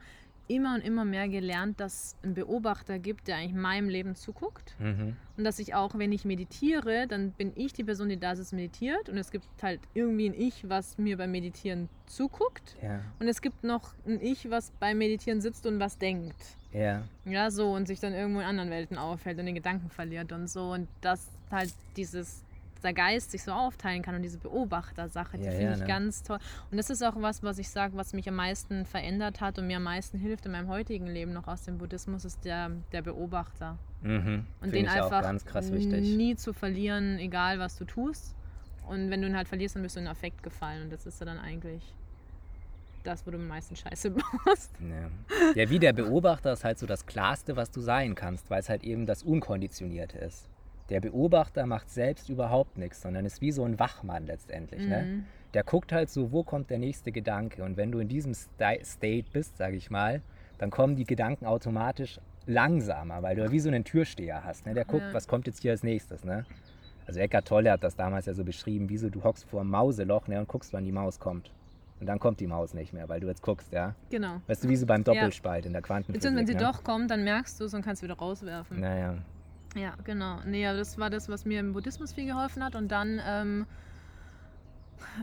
immer 0.56 0.76
und 0.76 0.82
immer 0.82 1.06
mehr 1.06 1.28
gelernt, 1.28 1.80
dass 1.80 2.16
ein 2.24 2.34
Beobachter 2.34 3.00
gibt, 3.00 3.28
der 3.28 3.38
eigentlich 3.38 3.54
meinem 3.54 3.90
Leben 3.90 4.16
zuguckt. 4.16 4.76
Mhm. 4.80 5.16
Und 5.38 5.44
dass 5.44 5.60
ich 5.60 5.74
auch, 5.74 5.98
wenn 5.98 6.12
ich 6.12 6.26
meditiere, 6.26 7.08
dann 7.08 7.32
bin 7.32 7.52
ich 7.56 7.74
die 7.74 7.84
Person, 7.84 8.10
die 8.10 8.18
da 8.18 8.34
ist, 8.34 8.52
meditiert. 8.54 9.10
Und 9.10 9.18
es 9.18 9.32
gibt 9.32 9.46
halt 9.62 9.80
irgendwie 9.94 10.30
ein 10.30 10.34
Ich, 10.34 10.70
was 10.70 10.98
mir 10.98 11.18
beim 11.18 11.32
Meditieren 11.32 11.90
zuguckt. 12.06 12.76
Ja, 12.82 13.00
Und 13.20 13.28
es 13.28 13.42
gibt 13.42 13.64
noch 13.64 13.94
ein 14.06 14.22
Ich, 14.22 14.50
was 14.50 14.72
beim 14.80 14.98
Meditieren 14.98 15.42
sitzt 15.42 15.66
und 15.66 15.80
was 15.80 15.98
denkt. 15.98 16.36
ja, 16.74 17.04
Ja, 17.26 17.50
so 17.52 17.74
und 17.74 17.88
sich 17.88 18.00
dann 18.00 18.14
irgendwo 18.14 18.40
in 18.42 18.46
anderen 18.46 18.70
Welten 18.70 18.98
aufhält 18.98 19.40
und 19.40 19.46
den 19.46 19.56
Gedanken 19.56 19.90
verliert 19.90 20.32
und 20.32 20.50
so. 20.50 20.72
Und 20.74 20.88
dass 21.02 21.28
halt 21.50 21.74
dieses, 21.98 22.44
der 22.84 22.94
Geist 22.94 23.32
sich 23.32 23.44
so 23.44 23.52
aufteilen 23.52 24.02
kann 24.02 24.16
und 24.16 24.22
diese 24.22 24.38
Beobachtersache, 24.38 25.38
die 25.38 25.44
Ja, 25.46 25.52
finde 25.52 25.66
ja, 25.66 25.74
ich 25.74 25.80
ne? 25.80 25.88
ganz 25.88 26.24
toll. 26.24 26.40
Und 26.70 26.78
das 26.78 26.90
ist 26.90 27.04
auch 27.04 27.16
was, 27.18 27.44
was 27.44 27.58
ich 27.58 27.70
sage, 27.70 27.96
was 27.96 28.14
mich 28.14 28.28
am 28.28 28.36
meisten 28.36 28.86
verändert 28.86 29.42
hat 29.42 29.58
und 29.60 29.68
mir 29.68 29.78
am 29.78 29.84
meisten 29.84 30.18
hilft 30.18 30.46
in 30.46 30.52
meinem 30.52 30.68
heutigen 30.68 31.08
Leben 31.08 31.34
noch 31.34 31.48
aus 31.48 31.64
dem 31.64 31.78
Buddhismus, 31.78 32.26
ist 32.26 32.44
der, 32.46 32.72
der 32.92 33.02
Beobachter. 33.02 33.78
mhm. 34.02 34.46
Und 34.62 34.74
den 34.74 34.88
einfach 34.88 35.32
nie 35.32 36.36
zu 36.36 36.54
verlieren, 36.54 37.18
egal 37.20 37.60
was 37.60 37.78
du 37.78 37.86
tust. 37.86 38.36
Und 38.88 39.10
wenn 39.10 39.22
du 39.22 39.28
ihn 39.28 39.38
halt 39.38 39.48
verlierst, 39.48 39.76
dann 39.76 39.84
bist 39.84 39.96
du 39.96 40.00
in 40.00 40.08
Affekt 40.08 40.44
gefallen. 40.44 40.84
Und 40.84 40.92
das 40.92 41.06
ist 41.06 41.20
ja 41.20 41.26
dann 41.26 41.40
eigentlich 41.40 41.94
das, 43.04 43.26
wo 43.26 43.32
du 43.32 43.38
am 43.38 43.48
meisten 43.48 43.76
Scheiße 43.76 44.12
baust. 44.46 44.72
Ja. 44.80 45.10
ja, 45.56 45.70
wie 45.70 45.80
der 45.80 45.94
Beobachter 45.94 46.54
ist 46.54 46.64
halt 46.64 46.78
so 46.80 46.86
das 46.86 47.06
Klarste, 47.06 47.56
was 47.56 47.72
du 47.72 47.82
sein 47.82 48.16
kannst, 48.16 48.50
weil 48.50 48.60
es 48.60 48.70
halt 48.70 48.84
eben 48.84 49.06
das 49.06 49.24
Unkonditionierte 49.24 50.18
ist. 50.20 50.48
Der 50.92 51.00
Beobachter 51.00 51.66
macht 51.66 51.90
selbst 51.90 52.30
überhaupt 52.30 52.78
nichts, 52.78 53.02
sondern 53.02 53.26
ist 53.26 53.42
wie 53.42 53.54
so 53.54 53.64
ein 53.64 53.80
Wachmann 53.80 54.26
letztendlich. 54.26 54.86
Ne? 54.86 55.02
Mhm. 55.02 55.26
Der 55.54 55.64
guckt 55.64 55.94
halt 55.94 56.10
so, 56.10 56.34
wo 56.34 56.44
kommt 56.44 56.70
der 56.70 56.80
nächste 56.80 57.14
Gedanke. 57.14 57.64
Und 57.64 57.78
wenn 57.78 57.94
du 57.94 58.00
in 58.00 58.10
diesem 58.10 58.34
State 58.34 59.26
bist, 59.32 59.58
sage 59.58 59.78
ich 59.78 59.90
mal, 59.90 60.22
dann 60.58 60.70
kommen 60.70 60.98
die 60.98 61.06
Gedanken 61.06 61.46
automatisch 61.46 62.20
langsamer, 62.46 63.24
weil 63.24 63.38
du 63.38 63.52
wie 63.52 63.60
so 63.60 63.70
einen 63.70 63.86
Türsteher 63.86 64.44
hast. 64.44 64.66
Ne? 64.66 64.74
Der 64.74 64.84
guckt, 64.84 65.04
Ja. 65.04 65.14
was 65.14 65.30
kommt 65.30 65.48
jetzt 65.48 65.62
hier 65.62 65.72
als 65.72 65.82
nächstes. 65.84 66.26
Ne? 66.26 66.46
Also 67.08 67.22
Eckart 67.22 67.48
Tolle 67.48 67.72
hat 67.72 67.84
das 67.84 67.96
damals 67.96 68.26
ja 68.26 68.34
so 68.34 68.44
beschrieben, 68.44 68.90
wie 68.90 68.98
so 68.98 69.10
du 69.10 69.24
hockst 69.24 69.46
vor 69.46 69.62
einem 69.62 69.70
Mauseloch 69.70 70.28
ne, 70.28 70.40
und 70.40 70.48
guckst, 70.50 70.74
wann 70.74 70.84
die 70.84 70.92
Maus 70.92 71.20
kommt. 71.20 71.52
Und 72.02 72.08
dann 72.08 72.20
kommt 72.20 72.40
die 72.40 72.48
Maus 72.48 72.74
nicht 72.74 72.94
mehr, 72.94 73.08
weil 73.08 73.20
du 73.20 73.28
jetzt 73.28 73.44
guckst, 73.44 73.72
ja. 73.72 73.96
Genau. 74.10 74.42
Weißt 74.48 74.64
du, 74.64 74.70
wie 74.70 74.76
so 74.76 74.88
beim 74.88 75.04
Doppelspalt 75.04 75.66
in 75.68 75.74
der 75.74 75.84
Quantenphysik. 75.84 76.16
Beziehungsweise 76.16 76.48
wenn 76.48 76.60
sie 76.60 76.66
ne? 76.66 76.72
doch 76.72 76.84
kommt, 76.84 77.12
dann 77.12 77.24
merkst 77.24 77.62
du 77.62 77.66
es 77.66 77.74
und 77.74 77.84
kannst 77.84 78.02
wieder 78.02 78.16
rauswerfen. 78.16 78.80
Naja. 78.80 79.18
Ja, 79.76 79.94
genau. 80.04 80.40
Nee, 80.46 80.68
aber 80.68 80.78
das 80.78 80.98
war 80.98 81.10
das, 81.10 81.30
was 81.30 81.46
mir 81.46 81.60
im 81.60 81.74
Buddhismus 81.74 82.14
viel 82.14 82.26
geholfen 82.26 82.64
hat. 82.64 82.76
Und 82.76 82.90
dann, 82.92 83.22
ähm, 83.26 83.66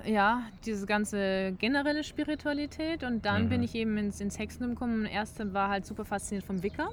ja, 0.04 0.42
diese 0.64 0.86
ganze 0.86 1.52
generelle 1.58 2.02
Spiritualität. 2.04 3.04
Und 3.04 3.24
dann 3.26 3.44
Mhm. 3.44 3.48
bin 3.50 3.62
ich 3.62 3.74
eben 3.74 3.96
ins, 3.98 4.20
ins 4.20 4.38
Hexentum 4.38 4.70
gekommen. 4.74 5.00
Und 5.00 5.06
erste 5.06 5.52
war 5.52 5.68
halt 5.68 5.86
super 5.86 6.04
fasziniert 6.04 6.44
vom 6.46 6.62
Wicca. 6.62 6.88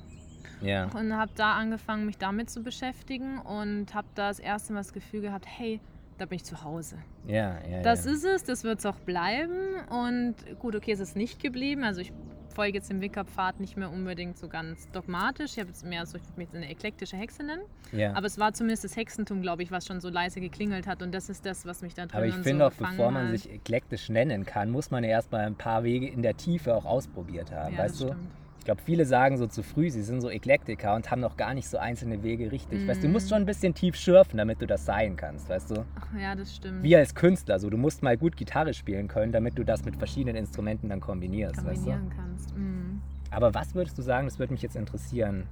Ja. 0.62 0.86
Und 0.94 1.14
habe 1.16 1.32
da 1.36 1.54
angefangen, 1.54 2.06
mich 2.06 2.18
damit 2.18 2.50
zu 2.50 2.62
beschäftigen. 2.62 3.40
Und 3.40 3.94
habe 3.94 4.08
da 4.16 4.28
das 4.28 4.40
erste 4.40 4.74
Mal 4.74 4.80
das 4.80 4.94
Gefühl 4.94 5.22
gehabt, 5.22 5.46
hey, 5.48 5.80
da 6.18 6.26
bin 6.26 6.38
ich 6.38 6.44
zu 6.44 6.64
Hause. 6.64 6.98
Ja, 7.28 7.58
ja. 7.70 7.82
Das 7.82 8.06
ja. 8.06 8.12
ist 8.12 8.24
es, 8.24 8.44
das 8.44 8.64
wird 8.64 8.80
es 8.80 8.86
auch 8.86 9.00
bleiben. 9.00 9.76
Und 9.90 10.36
gut, 10.60 10.76
okay, 10.76 10.92
es 10.92 11.00
ist 11.00 11.16
nicht 11.16 11.42
geblieben. 11.42 11.84
Also 11.84 12.02
ich 12.02 12.14
folge 12.54 12.78
jetzt 12.78 12.90
dem 12.90 13.02
Wicca-Pfad 13.02 13.60
nicht 13.60 13.76
mehr 13.76 13.92
unbedingt 13.92 14.38
so 14.38 14.48
ganz 14.48 14.90
dogmatisch. 14.92 15.52
Ich 15.54 15.60
habe 15.60 15.68
jetzt 15.70 15.86
mehr 15.86 16.06
so, 16.06 16.18
ich 16.18 16.24
würde 16.24 16.38
mich 16.38 16.48
jetzt 16.48 16.56
eine 16.56 16.70
eklektische 16.70 17.18
Hexe 17.18 17.44
nennen. 17.44 17.64
ja. 17.92 18.14
Aber 18.14 18.28
es 18.28 18.38
war 18.40 18.54
zumindest 18.54 18.86
das 18.86 18.96
Hexentum, 18.96 19.42
glaube 19.42 19.62
ich, 19.62 19.72
was 19.72 19.86
schon 19.86 20.00
so 20.00 20.10
leise 20.10 20.40
geklingelt 20.40 20.88
hat. 20.88 21.02
Und 21.02 21.14
das 21.14 21.30
ist 21.30 21.46
das, 21.46 21.66
was 21.66 21.82
mich 21.82 21.94
da 21.94 22.06
drin 22.06 22.18
Aber 22.18 22.28
ich 22.28 22.36
so 22.36 22.44
finde 22.44 22.66
auch, 22.66 22.70
gefangen 22.70 22.98
bevor 22.98 23.12
man 23.12 23.28
hat. 23.28 23.32
sich 23.32 23.52
eklektisch 23.52 24.10
nennen 24.10 24.46
kann, 24.46 24.72
muss 24.72 24.90
man 24.90 25.04
ja 25.04 25.10
erstmal 25.10 25.42
ein 25.46 25.56
paar 25.56 25.84
Wege 25.84 26.08
in 26.08 26.22
der 26.22 26.38
Tiefe 26.38 26.74
auch 26.76 26.86
ausprobiert 26.86 27.52
haben, 27.52 27.74
ja, 27.76 27.84
weißt 27.84 28.02
du? 28.02 28.06
stimmt. 28.08 28.45
Ich 28.66 28.68
glaube, 28.68 28.82
viele 28.82 29.06
sagen 29.06 29.38
so 29.38 29.46
zu 29.46 29.62
früh, 29.62 29.92
sie 29.92 30.02
sind 30.02 30.22
so 30.22 30.30
Eklektiker 30.32 30.96
und 30.96 31.12
haben 31.12 31.20
noch 31.20 31.38
gar 31.38 31.54
nicht 31.54 31.68
so 31.70 31.78
einzelne 31.78 32.24
Wege 32.24 32.52
richtig. 32.52 32.82
Mm. 32.82 32.88
Weißt 32.88 33.04
du, 33.04 33.06
du 33.06 33.14
musst 33.14 33.30
schon 33.30 33.44
ein 33.44 33.46
bisschen 33.46 33.76
tief 33.76 33.96
schürfen, 33.96 34.40
damit 34.40 34.60
du 34.60 34.66
das 34.66 34.86
sein 34.86 35.16
kannst, 35.16 35.48
weißt 35.50 35.70
du? 35.70 35.86
Ach, 36.00 36.20
ja, 36.20 36.34
das 36.34 36.56
stimmt. 36.56 36.82
Wie 36.82 36.96
als 36.96 37.14
Künstler, 37.14 37.60
so 37.60 37.70
du 37.70 37.78
musst 37.78 38.02
mal 38.02 38.18
gut 38.18 38.36
Gitarre 38.36 38.74
spielen 38.74 39.08
können, 39.08 39.32
damit 39.32 39.56
du 39.60 39.64
das 39.64 39.86
mit 39.86 39.96
verschiedenen 39.96 40.36
Instrumenten 40.36 40.90
dann 40.90 41.00
kombinierst, 41.00 41.58
Kombinieren 41.58 42.06
weißt 42.06 42.12
du? 42.12 42.16
kannst. 42.18 42.58
Mm. 42.58 43.02
Aber 43.30 43.54
was 43.54 43.76
würdest 43.76 44.00
du 44.00 44.02
sagen, 44.02 44.26
das 44.26 44.40
würde 44.40 44.54
mich 44.54 44.64
jetzt 44.64 44.76
interessieren, 44.76 45.48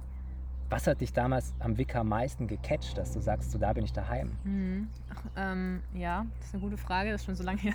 was 0.68 0.88
hat 0.88 1.00
dich 1.00 1.12
damals 1.12 1.54
am 1.60 1.78
Wicker 1.78 2.00
am 2.00 2.08
meisten 2.08 2.48
gecatcht, 2.48 2.98
dass 2.98 3.12
du 3.12 3.20
sagst, 3.20 3.52
so 3.52 3.58
da 3.58 3.72
bin 3.74 3.84
ich 3.84 3.92
daheim? 3.92 4.32
Mhm. 4.42 4.88
Ach, 5.14 5.22
ähm, 5.36 5.82
ja, 5.94 6.26
das 6.40 6.48
ist 6.48 6.54
eine 6.54 6.64
gute 6.64 6.78
Frage, 6.78 7.12
das 7.12 7.20
ist 7.20 7.26
schon 7.26 7.36
so 7.36 7.44
lange 7.44 7.60
her. 7.60 7.74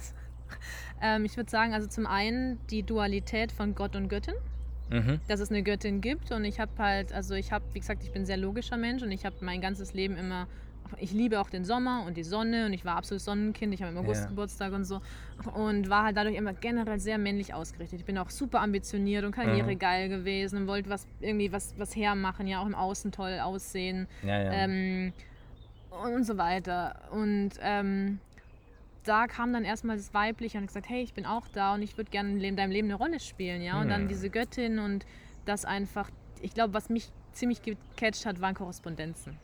ähm, 1.01 1.23
ich 1.23 1.37
würde 1.37 1.49
sagen, 1.49 1.73
also 1.73 1.87
zum 1.87 2.07
einen 2.07 2.59
die 2.67 2.83
Dualität 2.83 3.53
von 3.53 3.73
Gott 3.73 3.95
und 3.95 4.09
Göttin. 4.09 4.35
Mhm. 4.89 5.19
Dass 5.27 5.39
es 5.39 5.49
eine 5.49 5.63
Göttin 5.63 6.01
gibt 6.01 6.31
und 6.31 6.43
ich 6.45 6.59
habe 6.59 6.71
halt, 6.77 7.13
also 7.13 7.35
ich 7.35 7.51
habe, 7.51 7.65
wie 7.73 7.79
gesagt, 7.79 8.03
ich 8.03 8.11
bin 8.11 8.23
ein 8.23 8.25
sehr 8.25 8.37
logischer 8.37 8.77
Mensch 8.77 9.03
und 9.03 9.11
ich 9.11 9.25
habe 9.25 9.35
mein 9.41 9.61
ganzes 9.61 9.93
Leben 9.93 10.17
immer 10.17 10.47
ich 10.97 11.11
liebe 11.11 11.39
auch 11.39 11.49
den 11.49 11.65
Sommer 11.65 12.03
und 12.05 12.17
die 12.17 12.23
Sonne 12.23 12.65
und 12.65 12.73
ich 12.73 12.85
war 12.85 12.97
absolut 12.97 13.21
Sonnenkind. 13.21 13.73
Ich 13.73 13.81
habe 13.81 13.91
im 13.91 13.97
August 13.97 14.23
ja. 14.23 14.27
Geburtstag 14.27 14.73
und 14.73 14.85
so 14.85 15.01
und 15.53 15.89
war 15.89 16.05
halt 16.05 16.17
dadurch 16.17 16.35
immer 16.35 16.53
generell 16.53 16.99
sehr 16.99 17.17
männlich 17.17 17.53
ausgerichtet. 17.53 17.99
Ich 17.99 18.05
bin 18.05 18.17
auch 18.17 18.29
super 18.29 18.61
ambitioniert 18.61 19.23
und 19.23 19.31
Karriere 19.31 19.73
mhm. 19.73 20.09
gewesen 20.09 20.61
und 20.61 20.67
wollte 20.67 20.89
was 20.89 21.07
irgendwie 21.19 21.51
was, 21.51 21.75
was 21.77 21.95
hermachen, 21.95 22.47
ja 22.47 22.61
auch 22.61 22.65
im 22.65 22.75
Außen 22.75 23.11
toll 23.11 23.39
aussehen 23.39 24.07
ja, 24.23 24.41
ja. 24.41 24.51
Ähm, 24.51 25.13
und 26.03 26.23
so 26.23 26.37
weiter. 26.37 26.95
Und 27.11 27.51
ähm, 27.61 28.19
da 29.03 29.27
kam 29.27 29.53
dann 29.53 29.63
erstmal 29.63 29.97
das 29.97 30.13
Weibliche 30.13 30.57
und 30.57 30.67
gesagt, 30.67 30.89
hey, 30.89 31.01
ich 31.01 31.13
bin 31.13 31.25
auch 31.25 31.47
da 31.47 31.73
und 31.73 31.81
ich 31.81 31.97
würde 31.97 32.11
gerne 32.11 32.45
in 32.45 32.55
deinem 32.55 32.71
Leben 32.71 32.87
eine 32.87 32.95
Rolle 32.95 33.19
spielen, 33.19 33.61
ja. 33.61 33.79
Und 33.79 33.87
mhm. 33.87 33.91
dann 33.91 34.07
diese 34.07 34.29
Göttin 34.29 34.79
und 34.79 35.05
das 35.45 35.65
einfach, 35.65 36.09
ich 36.41 36.53
glaube, 36.53 36.73
was 36.73 36.89
mich 36.89 37.11
ziemlich 37.33 37.61
gecatcht 37.61 38.25
hat, 38.25 38.41
waren 38.41 38.55
Korrespondenzen. 38.55 39.37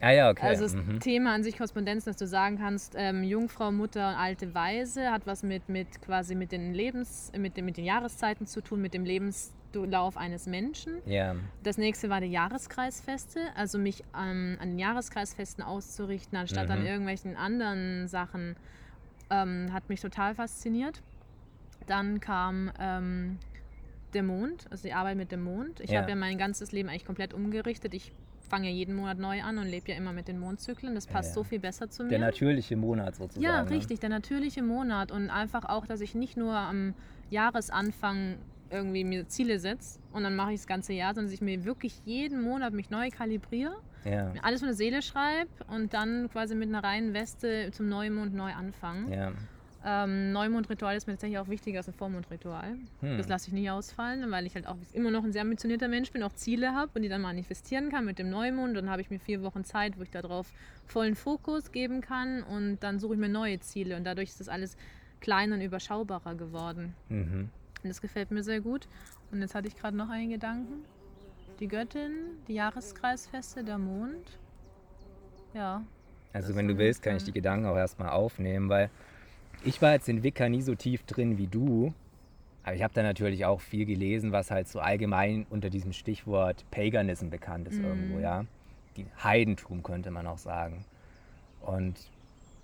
Ah 0.00 0.12
ja, 0.12 0.30
okay. 0.30 0.46
Also 0.46 0.62
das 0.62 0.74
mhm. 0.74 0.98
Thema 1.00 1.34
an 1.34 1.42
sich 1.42 1.58
Korrespondenzen, 1.58 2.10
dass 2.10 2.16
du 2.16 2.26
sagen 2.26 2.58
kannst, 2.58 2.94
ähm, 2.96 3.22
Jungfrau, 3.22 3.70
Mutter 3.70 4.08
und 4.08 4.14
alte 4.14 4.54
Weise 4.54 5.10
hat 5.10 5.26
was 5.26 5.42
mit, 5.42 5.68
mit 5.68 6.00
quasi 6.00 6.34
mit 6.34 6.52
den 6.52 6.72
Lebens, 6.72 7.30
mit 7.36 7.56
den, 7.56 7.66
mit 7.66 7.76
den 7.76 7.84
Jahreszeiten 7.84 8.46
zu 8.46 8.62
tun, 8.62 8.80
mit 8.80 8.94
dem 8.94 9.04
Lebenslauf 9.04 10.16
eines 10.16 10.46
Menschen. 10.46 10.94
Ja. 11.04 11.36
Das 11.62 11.76
nächste 11.76 12.08
war 12.08 12.22
die 12.22 12.28
Jahreskreisfeste, 12.28 13.40
also 13.54 13.78
mich 13.78 14.02
ähm, 14.18 14.56
an 14.58 14.70
den 14.70 14.78
Jahreskreisfesten 14.78 15.62
auszurichten, 15.62 16.38
anstatt 16.38 16.68
mhm. 16.68 16.72
an 16.72 16.86
irgendwelchen 16.86 17.36
anderen 17.36 18.08
Sachen, 18.08 18.56
ähm, 19.30 19.72
hat 19.72 19.88
mich 19.88 20.00
total 20.00 20.34
fasziniert. 20.34 21.02
Dann 21.86 22.20
kam 22.20 22.70
ähm, 22.78 23.38
der 24.12 24.22
Mond, 24.22 24.66
also 24.70 24.82
die 24.82 24.92
Arbeit 24.92 25.16
mit 25.16 25.32
dem 25.32 25.42
Mond. 25.42 25.80
Ich 25.80 25.90
ja. 25.90 26.00
habe 26.00 26.10
ja 26.10 26.16
mein 26.16 26.38
ganzes 26.38 26.72
Leben 26.72 26.88
eigentlich 26.88 27.04
komplett 27.04 27.32
umgerichtet. 27.32 27.94
Ich 27.94 28.12
fange 28.48 28.68
ja 28.68 28.74
jeden 28.74 28.96
Monat 28.96 29.18
neu 29.18 29.42
an 29.42 29.58
und 29.58 29.66
lebe 29.66 29.90
ja 29.90 29.96
immer 29.96 30.12
mit 30.12 30.28
den 30.28 30.38
Mondzyklen. 30.38 30.94
Das 30.94 31.06
passt 31.06 31.28
ja, 31.28 31.30
ja. 31.30 31.34
so 31.34 31.44
viel 31.44 31.60
besser 31.60 31.88
zu 31.88 32.02
mir. 32.02 32.10
Der 32.10 32.18
natürliche 32.18 32.76
Monat 32.76 33.16
sozusagen. 33.16 33.42
Ja, 33.42 33.62
ne? 33.62 33.70
richtig, 33.70 34.00
der 34.00 34.10
natürliche 34.10 34.62
Monat. 34.62 35.12
Und 35.12 35.30
einfach 35.30 35.64
auch, 35.64 35.86
dass 35.86 36.00
ich 36.00 36.14
nicht 36.14 36.36
nur 36.36 36.54
am 36.54 36.94
Jahresanfang 37.30 38.36
irgendwie 38.70 39.04
mir 39.04 39.28
Ziele 39.28 39.58
setze 39.58 39.98
und 40.12 40.22
dann 40.22 40.36
mache 40.36 40.52
ich 40.52 40.60
das 40.60 40.66
ganze 40.66 40.92
Jahr, 40.92 41.14
sondern 41.14 41.26
dass 41.26 41.34
ich 41.34 41.40
mir 41.40 41.64
wirklich 41.64 42.00
jeden 42.04 42.42
Monat 42.42 42.72
mich 42.72 42.90
neu 42.90 43.10
kalibriere, 43.10 43.76
ja. 44.04 44.32
alles 44.42 44.60
von 44.60 44.68
der 44.68 44.76
Seele 44.76 45.02
schreibe 45.02 45.50
und 45.68 45.94
dann 45.94 46.28
quasi 46.30 46.54
mit 46.54 46.68
einer 46.68 46.82
reinen 46.82 47.14
Weste 47.14 47.70
zum 47.72 47.88
Neumond 47.88 48.34
neu 48.34 48.52
anfange. 48.52 49.14
Ja. 49.14 49.32
Ähm, 49.82 50.32
Neumondritual 50.32 50.94
ist 50.94 51.06
mir 51.06 51.14
tatsächlich 51.14 51.38
auch 51.38 51.48
wichtiger 51.48 51.78
als 51.78 51.88
ein 51.88 51.94
Vormondritual. 51.94 52.76
Hm. 53.00 53.16
Das 53.16 53.28
lasse 53.28 53.48
ich 53.48 53.54
nie 53.54 53.70
ausfallen, 53.70 54.30
weil 54.30 54.44
ich 54.44 54.54
halt 54.54 54.66
auch 54.66 54.76
immer 54.92 55.10
noch 55.10 55.24
ein 55.24 55.32
sehr 55.32 55.40
ambitionierter 55.40 55.88
Mensch 55.88 56.12
bin, 56.12 56.22
auch 56.22 56.34
Ziele 56.34 56.74
habe 56.74 56.90
und 56.94 57.02
die 57.02 57.08
dann 57.08 57.22
manifestieren 57.22 57.90
kann 57.90 58.04
mit 58.04 58.18
dem 58.18 58.28
Neumond. 58.28 58.76
Dann 58.76 58.90
habe 58.90 59.00
ich 59.00 59.10
mir 59.10 59.18
vier 59.18 59.42
Wochen 59.42 59.64
Zeit, 59.64 59.98
wo 59.98 60.02
ich 60.02 60.10
darauf 60.10 60.52
vollen 60.86 61.14
Fokus 61.14 61.72
geben 61.72 62.02
kann 62.02 62.42
und 62.42 62.78
dann 62.80 62.98
suche 62.98 63.14
ich 63.14 63.20
mir 63.20 63.30
neue 63.30 63.58
Ziele 63.60 63.96
und 63.96 64.04
dadurch 64.04 64.28
ist 64.30 64.40
das 64.40 64.48
alles 64.48 64.76
kleiner 65.20 65.54
und 65.54 65.62
überschaubarer 65.62 66.34
geworden. 66.34 66.94
Mhm. 67.08 67.48
Und 67.82 67.88
das 67.88 68.02
gefällt 68.02 68.30
mir 68.30 68.42
sehr 68.42 68.60
gut. 68.60 68.86
Und 69.30 69.40
jetzt 69.40 69.54
hatte 69.54 69.68
ich 69.68 69.76
gerade 69.76 69.96
noch 69.96 70.10
einen 70.10 70.30
Gedanken. 70.30 70.84
Die 71.60 71.68
Göttin, 71.68 72.38
die 72.48 72.54
Jahreskreisfeste, 72.54 73.62
der 73.62 73.76
Mond. 73.76 74.38
Ja. 75.52 75.84
Also 76.32 76.56
wenn 76.56 76.66
du 76.66 76.78
willst, 76.78 77.02
kann 77.02 77.16
ich 77.16 77.24
die 77.24 77.32
Gedanken 77.32 77.66
auch 77.66 77.76
erstmal 77.76 78.08
aufnehmen, 78.08 78.70
weil 78.70 78.88
ich 79.62 79.82
war 79.82 79.92
jetzt 79.92 80.08
in 80.08 80.22
Wicca 80.22 80.48
nie 80.48 80.62
so 80.62 80.74
tief 80.74 81.02
drin 81.04 81.36
wie 81.36 81.48
du, 81.48 81.92
aber 82.62 82.74
ich 82.74 82.82
habe 82.82 82.94
da 82.94 83.02
natürlich 83.02 83.44
auch 83.44 83.60
viel 83.60 83.84
gelesen, 83.84 84.32
was 84.32 84.50
halt 84.50 84.68
so 84.68 84.80
allgemein 84.80 85.44
unter 85.50 85.68
diesem 85.68 85.92
Stichwort 85.92 86.64
Paganism 86.70 87.28
bekannt 87.28 87.68
ist 87.68 87.78
mm. 87.78 87.84
irgendwo, 87.84 88.18
ja. 88.20 88.46
Die 88.96 89.04
Heidentum 89.22 89.82
könnte 89.82 90.10
man 90.10 90.26
auch 90.26 90.38
sagen. 90.38 90.86
Und 91.60 91.98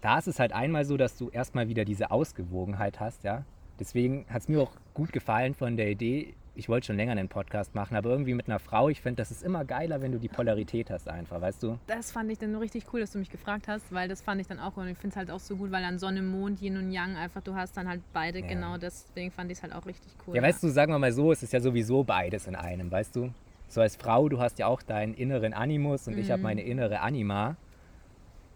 da 0.00 0.18
ist 0.18 0.28
es 0.28 0.38
halt 0.38 0.52
einmal 0.52 0.86
so, 0.86 0.96
dass 0.96 1.18
du 1.18 1.28
erstmal 1.28 1.68
wieder 1.68 1.84
diese 1.84 2.10
Ausgewogenheit 2.10 2.98
hast, 2.98 3.24
ja. 3.24 3.44
Deswegen 3.78 4.24
hat 4.30 4.42
es 4.42 4.48
mir 4.48 4.62
auch 4.62 4.72
gut 4.94 5.12
gefallen 5.12 5.54
von 5.54 5.76
der 5.76 5.90
Idee, 5.90 6.34
ich 6.56 6.68
wollte 6.68 6.86
schon 6.86 6.96
länger 6.96 7.12
einen 7.12 7.28
Podcast 7.28 7.74
machen, 7.74 7.96
aber 7.96 8.10
irgendwie 8.10 8.34
mit 8.34 8.48
einer 8.48 8.58
Frau, 8.58 8.88
ich 8.88 9.00
finde, 9.00 9.16
das 9.16 9.30
ist 9.30 9.42
immer 9.42 9.64
geiler, 9.64 10.00
wenn 10.00 10.12
du 10.12 10.18
die 10.18 10.28
Polarität 10.28 10.90
hast 10.90 11.08
einfach, 11.08 11.40
weißt 11.40 11.62
du? 11.62 11.78
Das 11.86 12.10
fand 12.10 12.30
ich 12.30 12.38
dann 12.38 12.56
richtig 12.56 12.84
cool, 12.92 13.00
dass 13.00 13.12
du 13.12 13.18
mich 13.18 13.30
gefragt 13.30 13.68
hast, 13.68 13.92
weil 13.92 14.08
das 14.08 14.22
fand 14.22 14.40
ich 14.40 14.46
dann 14.46 14.58
auch 14.58 14.76
und 14.76 14.88
ich 14.88 14.98
finde 14.98 15.14
es 15.14 15.16
halt 15.16 15.30
auch 15.30 15.40
so 15.40 15.56
gut, 15.56 15.70
weil 15.70 15.82
dann 15.82 15.98
Sonne, 15.98 16.22
Mond, 16.22 16.60
Yin 16.60 16.76
und 16.76 16.90
Yang 16.90 17.16
einfach, 17.16 17.42
du 17.42 17.54
hast 17.54 17.76
dann 17.76 17.88
halt 17.88 18.00
beide 18.12 18.40
ja. 18.40 18.46
genau, 18.46 18.78
deswegen 18.78 19.30
fand 19.30 19.50
ich 19.50 19.58
es 19.58 19.62
halt 19.62 19.74
auch 19.74 19.86
richtig 19.86 20.12
cool. 20.26 20.34
Ja, 20.34 20.42
weißt 20.42 20.62
du, 20.62 20.68
sagen 20.68 20.92
wir 20.92 20.98
mal 20.98 21.12
so, 21.12 21.32
es 21.32 21.42
ist 21.42 21.52
ja 21.52 21.60
sowieso 21.60 22.02
beides 22.04 22.46
in 22.46 22.56
einem, 22.56 22.90
weißt 22.90 23.14
du? 23.16 23.30
So 23.68 23.80
als 23.80 23.96
Frau, 23.96 24.28
du 24.28 24.40
hast 24.40 24.58
ja 24.58 24.66
auch 24.66 24.82
deinen 24.82 25.14
inneren 25.14 25.52
Animus 25.52 26.06
und 26.06 26.14
mhm. 26.14 26.20
ich 26.20 26.30
habe 26.30 26.42
meine 26.42 26.62
innere 26.62 27.00
Anima. 27.00 27.56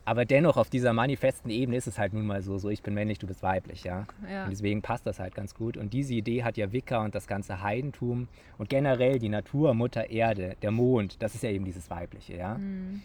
Aber 0.04 0.24
dennoch, 0.24 0.56
auf 0.56 0.70
dieser 0.70 0.92
manifesten 0.92 1.50
Ebene 1.50 1.76
ist 1.76 1.86
es 1.86 1.98
halt 1.98 2.14
nun 2.14 2.26
mal 2.26 2.42
so, 2.42 2.58
so 2.58 2.70
ich 2.70 2.82
bin 2.82 2.94
männlich, 2.94 3.18
du 3.18 3.26
bist 3.26 3.42
weiblich, 3.42 3.84
ja? 3.84 4.06
ja. 4.28 4.44
Und 4.44 4.50
deswegen 4.50 4.82
passt 4.82 5.06
das 5.06 5.20
halt 5.20 5.34
ganz 5.34 5.54
gut. 5.54 5.76
Und 5.76 5.92
diese 5.92 6.14
Idee 6.14 6.42
hat 6.42 6.56
ja 6.56 6.72
Wicca 6.72 7.04
und 7.04 7.14
das 7.14 7.26
ganze 7.26 7.62
Heidentum 7.62 8.28
und 8.58 8.68
generell 8.68 9.18
die 9.18 9.28
Natur, 9.28 9.74
Mutter 9.74 10.10
Erde, 10.10 10.56
der 10.62 10.70
Mond, 10.70 11.22
das 11.22 11.34
ist 11.34 11.42
ja 11.42 11.50
eben 11.50 11.64
dieses 11.64 11.90
Weibliche, 11.90 12.36
ja? 12.36 12.58
Mhm. 12.58 13.02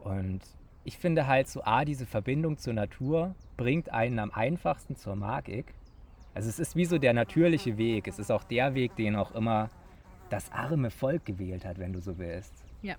Und 0.00 0.40
ich 0.84 0.98
finde 0.98 1.26
halt 1.26 1.48
so, 1.48 1.62
A, 1.64 1.84
diese 1.84 2.04
Verbindung 2.04 2.58
zur 2.58 2.74
Natur 2.74 3.34
bringt 3.56 3.90
einen 3.90 4.18
am 4.18 4.30
einfachsten 4.30 4.96
zur 4.96 5.16
Magik. 5.16 5.72
Also 6.34 6.48
es 6.48 6.58
ist 6.58 6.76
wie 6.76 6.84
so 6.84 6.98
der 6.98 7.14
natürliche 7.14 7.78
Weg. 7.78 8.06
Es 8.06 8.18
ist 8.18 8.30
auch 8.30 8.44
der 8.44 8.74
Weg, 8.74 8.96
den 8.96 9.16
auch 9.16 9.34
immer 9.34 9.70
das 10.28 10.52
arme 10.52 10.90
Volk 10.90 11.24
gewählt 11.24 11.64
hat, 11.64 11.78
wenn 11.78 11.92
du 11.92 12.00
so 12.00 12.18
willst. 12.18 12.52
Ja. 12.82 12.96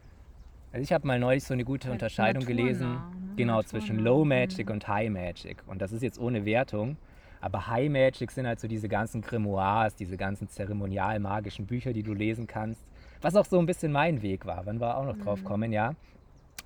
Also 0.75 0.83
ich 0.83 0.91
habe 0.91 1.07
mal 1.07 1.17
neulich 1.17 1.45
so 1.45 1.53
eine 1.53 1.63
gute 1.63 1.89
Unterscheidung 1.89 2.45
gelesen, 2.45 2.95
ne? 2.95 3.01
genau 3.37 3.63
zwischen 3.63 3.97
Low 3.97 4.25
Magic 4.25 4.69
und 4.69 4.85
High 4.89 5.09
Magic. 5.09 5.63
Und 5.67 5.81
das 5.81 5.93
ist 5.93 6.03
jetzt 6.03 6.19
ohne 6.19 6.43
Wertung, 6.43 6.97
aber 7.39 7.67
High 7.67 7.89
Magic 7.89 8.29
sind 8.29 8.45
halt 8.45 8.59
so 8.59 8.67
diese 8.67 8.89
ganzen 8.89 9.21
Grimoires, 9.21 9.95
diese 9.95 10.17
ganzen 10.17 10.49
zeremonial-magischen 10.49 11.65
Bücher, 11.65 11.93
die 11.93 12.03
du 12.03 12.13
lesen 12.13 12.45
kannst. 12.45 12.81
Was 13.21 13.37
auch 13.37 13.45
so 13.45 13.57
ein 13.57 13.65
bisschen 13.65 13.93
mein 13.93 14.21
Weg 14.21 14.45
war, 14.45 14.65
wenn 14.65 14.81
wir 14.81 14.97
auch 14.97 15.05
noch 15.05 15.17
drauf 15.17 15.39
mhm. 15.39 15.45
kommen, 15.45 15.71
ja. 15.71 15.95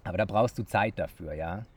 Aber 0.03 0.17
da 0.17 0.25
brauchst 0.25 0.57
du 0.57 0.63
Zeit 0.63 0.97
dafür, 0.97 1.33
ja. 1.33 1.67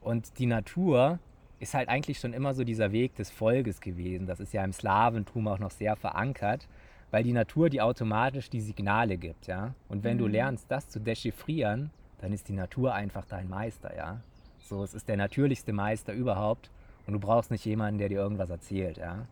Und 0.00 0.38
die 0.38 0.46
Natur 0.46 1.18
ist 1.58 1.74
halt 1.74 1.88
eigentlich 1.88 2.20
schon 2.20 2.32
immer 2.32 2.54
so 2.54 2.62
dieser 2.62 2.92
Weg 2.92 3.16
des 3.16 3.32
Volkes 3.32 3.80
gewesen. 3.80 4.28
Das 4.28 4.38
ist 4.38 4.54
ja 4.54 4.62
im 4.62 4.72
Slawentum 4.72 5.48
auch 5.48 5.58
noch 5.58 5.72
sehr 5.72 5.96
verankert 5.96 6.68
weil 7.10 7.22
die 7.22 7.32
Natur 7.32 7.70
dir 7.70 7.84
automatisch 7.84 8.50
die 8.50 8.60
Signale 8.60 9.16
gibt, 9.16 9.46
ja. 9.46 9.74
Und 9.88 10.04
wenn 10.04 10.16
mhm. 10.16 10.20
du 10.20 10.26
lernst, 10.28 10.66
das 10.70 10.88
zu 10.88 11.00
dechiffrieren, 11.00 11.90
dann 12.18 12.32
ist 12.32 12.48
die 12.48 12.52
Natur 12.54 12.94
einfach 12.94 13.24
dein 13.26 13.48
Meister, 13.48 13.96
ja. 13.96 14.20
So, 14.58 14.82
es 14.82 14.94
ist 14.94 15.08
der 15.08 15.16
natürlichste 15.16 15.72
Meister 15.72 16.12
überhaupt 16.12 16.70
und 17.06 17.12
du 17.12 17.20
brauchst 17.20 17.50
nicht 17.50 17.64
jemanden, 17.64 17.98
der 17.98 18.08
dir 18.08 18.18
irgendwas 18.18 18.50
erzählt, 18.50 18.98
ja. 18.98 19.26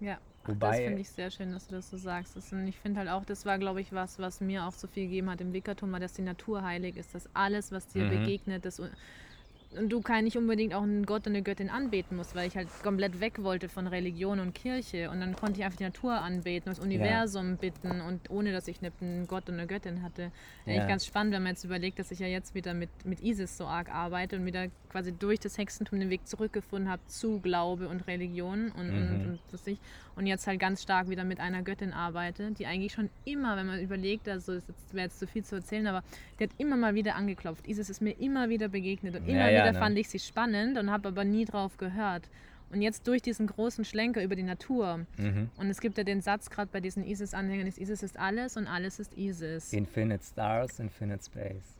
Ja. 0.00 0.18
Wobei, 0.46 0.70
das 0.70 0.78
finde 0.78 1.00
ich 1.00 1.10
sehr 1.10 1.30
schön, 1.30 1.52
dass 1.52 1.66
du 1.66 1.74
das 1.74 1.90
so 1.90 1.96
sagst. 1.96 2.36
Das, 2.36 2.52
und 2.52 2.66
ich 2.68 2.78
finde 2.78 3.00
halt 3.00 3.08
auch, 3.08 3.24
das 3.24 3.44
war, 3.46 3.58
glaube 3.58 3.80
ich, 3.80 3.92
was, 3.92 4.18
was 4.18 4.40
mir 4.40 4.64
auch 4.64 4.72
so 4.72 4.86
viel 4.86 5.04
gegeben 5.04 5.28
hat 5.28 5.40
im 5.40 5.52
Wickertum, 5.52 5.90
war, 5.90 5.98
dass 5.98 6.12
die 6.12 6.22
Natur 6.22 6.62
heilig 6.62 6.96
ist, 6.96 7.14
dass 7.14 7.28
alles, 7.34 7.72
was 7.72 7.88
dir 7.88 8.04
mhm. 8.04 8.10
begegnet, 8.10 8.64
das 8.64 8.80
und 9.76 9.90
du 9.90 10.00
kann 10.00 10.24
nicht 10.24 10.36
unbedingt 10.36 10.74
auch 10.74 10.82
einen 10.82 11.06
Gott 11.06 11.26
und 11.26 11.34
eine 11.34 11.42
Göttin 11.42 11.70
anbeten 11.70 12.16
musst, 12.16 12.34
weil 12.34 12.48
ich 12.48 12.56
halt 12.56 12.68
komplett 12.82 13.20
weg 13.20 13.42
wollte 13.42 13.68
von 13.68 13.86
Religion 13.86 14.40
und 14.40 14.54
Kirche 14.54 15.10
und 15.10 15.20
dann 15.20 15.36
konnte 15.36 15.60
ich 15.60 15.64
einfach 15.64 15.78
die 15.78 15.84
Natur 15.84 16.14
anbeten, 16.14 16.70
das 16.70 16.78
Universum 16.78 17.50
ja. 17.50 17.56
bitten 17.56 18.00
und 18.00 18.30
ohne, 18.30 18.52
dass 18.52 18.68
ich 18.68 18.78
einen 18.82 19.26
Gott 19.26 19.48
und 19.48 19.54
eine 19.54 19.66
Göttin 19.66 20.02
hatte. 20.02 20.30
Ja. 20.64 20.74
Eigentlich 20.74 20.88
ganz 20.88 21.06
spannend, 21.06 21.34
wenn 21.34 21.42
man 21.42 21.52
jetzt 21.52 21.64
überlegt, 21.64 21.98
dass 21.98 22.10
ich 22.10 22.18
ja 22.18 22.26
jetzt 22.26 22.54
wieder 22.54 22.74
mit, 22.74 22.90
mit 23.04 23.20
Isis 23.20 23.56
so 23.56 23.66
arg 23.66 23.88
arbeite 23.92 24.36
und 24.36 24.46
wieder 24.46 24.66
quasi 24.96 25.12
durch 25.12 25.38
das 25.40 25.58
Hexentum 25.58 26.00
den 26.00 26.08
Weg 26.08 26.26
zurückgefunden 26.26 26.90
habe 26.90 27.02
zu 27.06 27.38
Glaube 27.40 27.88
und 27.88 28.06
Religion 28.06 28.70
und, 28.70 28.90
mhm. 28.90 28.96
und, 28.96 29.26
und 29.26 29.38
was 29.52 29.66
ich 29.66 29.78
und 30.14 30.26
jetzt 30.26 30.46
halt 30.46 30.58
ganz 30.58 30.82
stark 30.82 31.10
wieder 31.10 31.22
mit 31.22 31.38
einer 31.38 31.62
Göttin 31.62 31.92
arbeite, 31.92 32.52
die 32.52 32.64
eigentlich 32.64 32.94
schon 32.94 33.10
immer, 33.26 33.58
wenn 33.58 33.66
man 33.66 33.78
überlegt, 33.78 34.26
also 34.26 34.54
das 34.54 34.64
wäre 34.92 35.04
jetzt 35.04 35.18
zu 35.18 35.26
viel 35.26 35.44
zu 35.44 35.56
erzählen, 35.56 35.86
aber 35.86 36.02
die 36.40 36.44
hat 36.44 36.50
immer 36.56 36.76
mal 36.78 36.94
wieder 36.94 37.14
angeklopft. 37.14 37.68
Isis 37.68 37.90
ist 37.90 38.00
mir 38.00 38.12
immer 38.12 38.48
wieder 38.48 38.68
begegnet 38.68 39.16
und 39.16 39.28
immer 39.28 39.50
ja, 39.50 39.64
wieder 39.64 39.72
ne? 39.72 39.78
fand 39.78 39.98
ich 39.98 40.08
sie 40.08 40.18
spannend 40.18 40.78
und 40.78 40.90
habe 40.90 41.08
aber 41.08 41.24
nie 41.24 41.44
drauf 41.44 41.76
gehört. 41.76 42.30
Und 42.70 42.80
jetzt 42.80 43.06
durch 43.06 43.20
diesen 43.20 43.46
großen 43.46 43.84
Schlenker 43.84 44.22
über 44.24 44.34
die 44.34 44.42
Natur. 44.42 45.04
Mhm. 45.18 45.50
Und 45.58 45.68
es 45.68 45.80
gibt 45.80 45.98
ja 45.98 46.04
den 46.04 46.22
Satz 46.22 46.48
gerade 46.48 46.70
bei 46.72 46.80
diesen 46.80 47.04
ISIS-Anhängern, 47.04 47.66
ist 47.66 47.78
ISIS 47.78 48.02
ist 48.02 48.18
alles 48.18 48.56
und 48.56 48.66
alles 48.66 48.98
ist 48.98 49.16
ISIS. 49.18 49.74
Infinite 49.74 50.24
Stars, 50.24 50.80
Infinite 50.80 51.22
Space. 51.22 51.76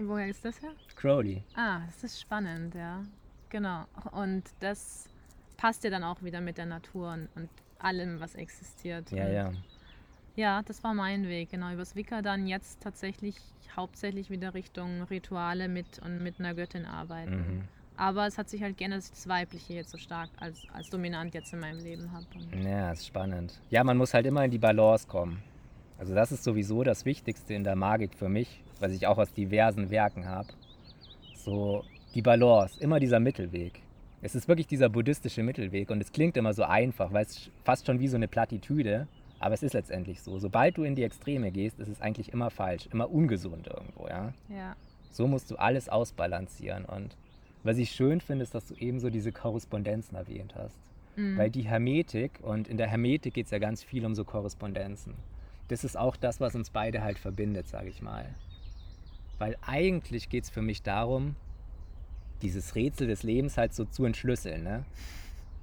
Woher 0.00 0.28
ist 0.28 0.44
das 0.44 0.60
her? 0.62 0.72
Crowley. 0.96 1.42
Ah, 1.54 1.80
das 1.86 2.04
ist 2.04 2.20
spannend, 2.20 2.74
ja. 2.74 3.04
Genau. 3.50 3.84
Und 4.12 4.44
das 4.60 5.08
passt 5.56 5.84
ja 5.84 5.90
dann 5.90 6.04
auch 6.04 6.22
wieder 6.22 6.40
mit 6.40 6.58
der 6.58 6.66
Natur 6.66 7.12
und, 7.12 7.28
und 7.34 7.50
allem, 7.78 8.20
was 8.20 8.34
existiert. 8.34 9.10
Ja, 9.10 9.26
und 9.26 9.32
ja. 9.32 9.52
Ja, 10.36 10.62
das 10.62 10.82
war 10.84 10.94
mein 10.94 11.28
Weg, 11.28 11.50
genau. 11.50 11.72
Übers 11.72 11.96
Wicca 11.96 12.22
dann 12.22 12.46
jetzt 12.46 12.80
tatsächlich 12.80 13.36
hauptsächlich 13.76 14.30
wieder 14.30 14.54
Richtung 14.54 15.02
Rituale 15.02 15.68
mit 15.68 15.98
und 16.04 16.22
mit 16.22 16.38
einer 16.38 16.54
Göttin 16.54 16.86
arbeiten. 16.86 17.36
Mhm. 17.36 17.68
Aber 17.96 18.26
es 18.26 18.38
hat 18.38 18.48
sich 18.48 18.62
halt 18.62 18.78
geändert, 18.78 19.00
dass 19.00 19.06
ich 19.06 19.12
das 19.12 19.28
Weibliche 19.28 19.74
jetzt 19.74 19.90
so 19.90 19.98
stark 19.98 20.30
als, 20.38 20.62
als 20.72 20.88
dominant 20.88 21.34
jetzt 21.34 21.52
in 21.52 21.60
meinem 21.60 21.80
Leben 21.80 22.10
habe. 22.12 22.24
Ja, 22.64 22.92
ist 22.92 23.06
spannend. 23.06 23.60
Ja, 23.68 23.84
man 23.84 23.98
muss 23.98 24.14
halt 24.14 24.24
immer 24.24 24.44
in 24.44 24.50
die 24.50 24.58
Balance 24.58 25.06
kommen. 25.06 25.42
Also 25.98 26.14
das 26.14 26.32
ist 26.32 26.42
sowieso 26.42 26.82
das 26.82 27.04
Wichtigste 27.04 27.52
in 27.52 27.62
der 27.62 27.76
Magik 27.76 28.14
für 28.14 28.30
mich, 28.30 28.62
was 28.80 28.92
ich 28.92 29.06
auch 29.06 29.18
aus 29.18 29.32
diversen 29.32 29.90
Werken 29.90 30.26
habe. 30.26 30.48
So 31.34 31.84
die 32.14 32.22
Balance, 32.22 32.80
immer 32.80 32.98
dieser 32.98 33.20
Mittelweg. 33.20 33.80
Es 34.22 34.34
ist 34.34 34.48
wirklich 34.48 34.66
dieser 34.66 34.88
buddhistische 34.88 35.42
Mittelweg 35.42 35.90
und 35.90 36.00
es 36.00 36.12
klingt 36.12 36.36
immer 36.36 36.52
so 36.52 36.64
einfach, 36.64 37.12
weil 37.12 37.24
es 37.24 37.50
fast 37.64 37.86
schon 37.86 38.00
wie 38.00 38.08
so 38.08 38.16
eine 38.16 38.28
Plattitüde, 38.28 39.06
aber 39.38 39.54
es 39.54 39.62
ist 39.62 39.72
letztendlich 39.72 40.20
so. 40.20 40.38
Sobald 40.38 40.76
du 40.76 40.82
in 40.82 40.94
die 40.94 41.04
Extreme 41.04 41.50
gehst, 41.50 41.78
ist 41.78 41.88
es 41.88 42.00
eigentlich 42.00 42.32
immer 42.32 42.50
falsch, 42.50 42.88
immer 42.92 43.10
ungesund 43.10 43.66
irgendwo, 43.68 44.08
ja. 44.08 44.34
ja, 44.48 44.76
So 45.10 45.26
musst 45.26 45.50
du 45.50 45.56
alles 45.56 45.88
ausbalancieren 45.88 46.84
und 46.84 47.16
was 47.62 47.76
ich 47.76 47.90
schön 47.90 48.20
finde, 48.20 48.42
ist, 48.42 48.54
dass 48.54 48.66
du 48.66 48.74
ebenso 48.74 49.10
diese 49.10 49.32
Korrespondenzen 49.32 50.16
erwähnt 50.16 50.54
hast. 50.56 50.78
Mhm. 51.16 51.36
Weil 51.36 51.50
die 51.50 51.62
Hermetik, 51.62 52.32
und 52.42 52.68
in 52.68 52.76
der 52.76 52.88
Hermetik 52.88 53.34
geht 53.34 53.46
es 53.46 53.50
ja 53.50 53.58
ganz 53.58 53.82
viel 53.82 54.06
um 54.06 54.14
so 54.14 54.24
Korrespondenzen. 54.24 55.14
Das 55.68 55.84
ist 55.84 55.96
auch 55.96 56.16
das, 56.16 56.40
was 56.40 56.54
uns 56.54 56.70
beide 56.70 57.02
halt 57.02 57.18
verbindet, 57.18 57.68
sage 57.68 57.88
ich 57.88 58.02
mal. 58.02 58.34
Weil 59.40 59.56
eigentlich 59.66 60.28
geht 60.28 60.44
es 60.44 60.50
für 60.50 60.60
mich 60.60 60.82
darum, 60.82 61.34
dieses 62.42 62.74
Rätsel 62.74 63.06
des 63.06 63.22
Lebens 63.22 63.56
halt 63.56 63.74
so 63.74 63.86
zu 63.86 64.04
entschlüsseln. 64.04 64.62
Ne? 64.62 64.84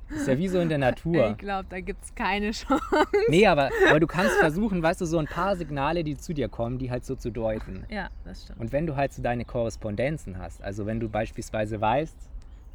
Ist 0.09 0.27
ja 0.27 0.37
wie 0.37 0.47
so 0.47 0.59
in 0.59 0.69
der 0.69 0.79
Natur. 0.79 1.31
ich 1.31 1.37
glaube, 1.37 1.67
da 1.69 1.79
gibt 1.79 2.03
es 2.03 2.15
keine 2.15 2.51
Chance. 2.51 2.83
Nee, 3.29 3.45
aber, 3.45 3.69
aber 3.87 3.99
du 3.99 4.07
kannst 4.07 4.35
versuchen, 4.37 4.81
weißt 4.81 5.01
du, 5.01 5.05
so 5.05 5.19
ein 5.19 5.27
paar 5.27 5.55
Signale, 5.55 6.03
die 6.03 6.17
zu 6.17 6.33
dir 6.33 6.49
kommen, 6.49 6.79
die 6.79 6.89
halt 6.89 7.05
so 7.05 7.15
zu 7.15 7.29
deuten. 7.29 7.85
Ja, 7.89 8.09
das 8.25 8.43
stimmt. 8.43 8.59
Und 8.59 8.71
wenn 8.71 8.87
du 8.87 8.95
halt 8.95 9.13
so 9.13 9.21
deine 9.21 9.45
Korrespondenzen 9.45 10.39
hast, 10.39 10.63
also 10.63 10.87
wenn 10.87 10.99
du 10.99 11.07
beispielsweise 11.07 11.79
weißt, 11.79 12.17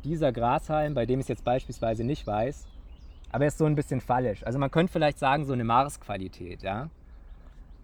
dieser 0.04 0.30
Grashalm, 0.30 0.94
bei 0.94 1.04
dem 1.04 1.18
ich 1.18 1.24
es 1.24 1.28
jetzt 1.28 1.44
beispielsweise 1.44 2.04
nicht 2.04 2.26
weiß, 2.26 2.66
aber 3.32 3.44
er 3.44 3.48
ist 3.48 3.58
so 3.58 3.64
ein 3.64 3.74
bisschen 3.74 4.00
fallisch. 4.00 4.44
Also 4.46 4.60
man 4.60 4.70
könnte 4.70 4.92
vielleicht 4.92 5.18
sagen, 5.18 5.46
so 5.46 5.52
eine 5.52 5.64
Mars-Qualität, 5.64 6.62
ja. 6.62 6.90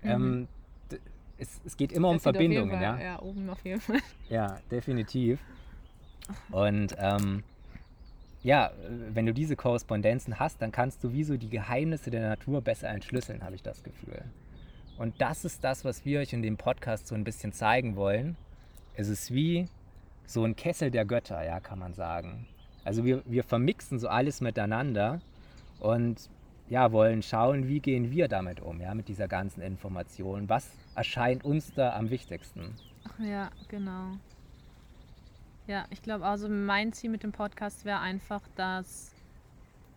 Mhm. 0.03 0.11
Ähm, 0.11 0.49
es, 1.39 1.61
es 1.65 1.77
geht 1.77 1.93
immer 1.93 2.09
um 2.09 2.17
Das 2.17 2.23
Verbindungen, 2.25 2.71
Fall- 2.71 2.83
ja. 2.83 3.01
Ja, 3.01 3.23
oben 3.23 3.49
auf 3.51 3.65
jeden 3.65 3.81
Fall. 3.81 4.01
Ja, 4.29 4.59
definitiv. 4.71 5.41
Und 6.51 6.95
ähm, 6.99 7.43
ja, 8.43 8.71
wenn 9.13 9.27
du 9.27 9.33
diese 9.33 9.57
Korrespondenzen 9.57 10.39
hast, 10.39 10.61
dann 10.63 10.73
kannst 10.73 11.03
du 11.03 11.13
wie 11.13 11.25
so 11.25 11.37
die 11.37 11.49
Geheimnisse 11.49 12.11
der 12.11 12.29
Natur 12.29 12.61
besser 12.61 12.89
entschlüsseln, 12.89 13.43
habe 13.43 13.55
ich 13.55 13.63
das 13.63 13.83
Gefühl. 13.83 14.23
Und 14.99 15.21
das 15.21 15.45
ist 15.45 15.65
das, 15.65 15.85
was 15.85 16.05
wir 16.05 16.21
euch 16.21 16.33
in 16.33 16.43
dem 16.43 16.57
Podcast 16.57 17.07
so 17.07 17.15
ein 17.15 17.25
bisschen 17.25 17.53
zeigen 17.53 17.97
wollen. 17.97 18.37
Es 18.95 19.09
ist 19.09 19.33
wie 19.33 19.67
so 20.27 20.45
ein 20.45 20.57
Kessel 20.57 20.91
der 20.91 21.05
Götter, 21.05 21.45
ja, 21.45 21.61
kann 21.61 21.79
man 21.79 21.95
sagen. 21.95 22.47
Also 22.85 23.05
wir, 23.05 23.23
wir 23.27 23.45
vermixen 23.45 23.99
so 23.99 24.09
alles 24.09 24.41
miteinander 24.41 25.21
und 25.81 26.29
ja, 26.69 26.93
wollen 26.93 27.23
schauen, 27.23 27.67
wie 27.69 27.81
gehen 27.81 28.11
wir 28.11 28.29
damit 28.29 28.61
um, 28.61 28.81
ja, 28.81 28.95
mit 28.95 29.09
dieser 29.09 29.29
ganzen 29.29 29.61
Information. 29.63 30.49
Was 30.49 30.71
erscheint 30.95 31.45
uns 31.45 31.73
da 31.75 31.95
am 31.95 32.11
wichtigsten? 32.11 32.75
Ach 33.05 33.19
ja, 33.25 33.51
genau. 33.69 34.17
Ja, 35.67 35.85
ich 35.91 36.03
glaube, 36.03 36.25
also 36.25 36.49
mein 36.49 36.93
Ziel 36.93 37.11
mit 37.11 37.23
dem 37.23 37.33
Podcast 37.33 37.85
wäre 37.85 38.01
einfach, 38.01 38.41
dass 38.57 39.13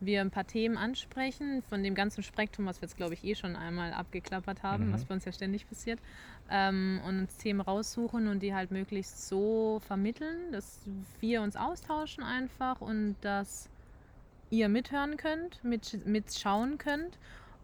wir 0.01 0.21
ein 0.21 0.31
paar 0.31 0.47
Themen 0.47 0.77
ansprechen, 0.77 1.61
von 1.61 1.83
dem 1.83 1.93
ganzen 1.93 2.23
Spektrum, 2.23 2.65
was 2.65 2.81
wir 2.81 2.87
jetzt, 2.87 2.97
glaube 2.97 3.13
ich, 3.13 3.23
eh 3.23 3.35
schon 3.35 3.55
einmal 3.55 3.93
abgeklappert 3.93 4.63
haben, 4.63 4.87
Mhm. 4.87 4.93
was 4.93 5.05
bei 5.05 5.13
uns 5.13 5.25
ja 5.25 5.31
ständig 5.31 5.67
passiert, 5.69 5.99
ähm, 6.49 6.99
und 7.07 7.19
uns 7.19 7.37
Themen 7.37 7.61
raussuchen 7.61 8.27
und 8.27 8.41
die 8.41 8.53
halt 8.55 8.71
möglichst 8.71 9.27
so 9.27 9.79
vermitteln, 9.85 10.51
dass 10.51 10.81
wir 11.19 11.41
uns 11.43 11.55
austauschen 11.55 12.23
einfach 12.23 12.81
und 12.81 13.15
dass 13.21 13.69
ihr 14.51 14.69
mithören 14.69 15.17
könnt, 15.17 15.63
mit, 15.63 16.05
mitschauen 16.05 16.77
könnt 16.77 17.17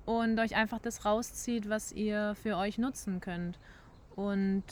und 0.06 0.40
euch 0.40 0.56
einfach 0.56 0.80
das 0.80 1.06
rauszieht, 1.06 1.70
was 1.70 1.92
ihr 1.92 2.34
für 2.42 2.58
euch 2.58 2.78
nutzen 2.80 3.20
könnt. 3.20 3.60
Und 4.16 4.64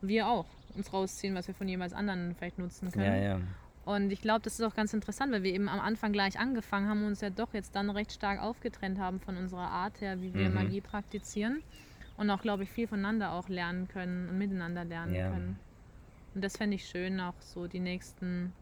wir 0.00 0.26
auch 0.26 0.46
uns 0.74 0.92
rausziehen, 0.92 1.34
was 1.34 1.46
wir 1.46 1.54
von 1.54 1.68
jeweils 1.68 1.92
anderen 1.92 2.34
vielleicht 2.34 2.58
nutzen 2.58 2.90
können. 2.90 3.04
Ja, 3.04 3.16
ja. 3.36 3.40
Und 3.84 4.10
ich 4.10 4.20
glaube, 4.20 4.40
das 4.40 4.54
ist 4.58 4.62
auch 4.62 4.74
ganz 4.74 4.92
interessant, 4.94 5.32
weil 5.32 5.44
wir 5.44 5.54
eben 5.54 5.68
am 5.68 5.78
Anfang 5.78 6.12
gleich 6.12 6.38
angefangen 6.40 6.88
haben 6.88 7.02
und 7.02 7.08
uns 7.08 7.20
ja 7.20 7.30
doch 7.30 7.54
jetzt 7.54 7.76
dann 7.76 7.88
recht 7.88 8.12
stark 8.12 8.40
aufgetrennt 8.42 8.98
haben 8.98 9.20
von 9.20 9.36
unserer 9.36 9.68
Art 9.68 10.00
her, 10.00 10.20
wie 10.20 10.34
wir 10.34 10.48
Mhm. 10.48 10.54
Magie 10.54 10.80
praktizieren. 10.80 11.62
Und 12.16 12.30
auch, 12.30 12.40
glaube 12.42 12.62
ich, 12.64 12.70
viel 12.70 12.88
voneinander 12.88 13.32
auch 13.32 13.48
lernen 13.48 13.86
können 13.88 14.28
und 14.28 14.38
miteinander 14.38 14.84
lernen 14.84 15.14
Ja. 15.14 15.30
können. 15.30 15.58
Und 16.34 16.42
das 16.42 16.56
fände 16.56 16.74
ich 16.76 16.86
schön, 16.88 17.20
auch 17.20 17.34
so 17.40 17.66
die 17.68 17.78
nächsten. 17.78 18.52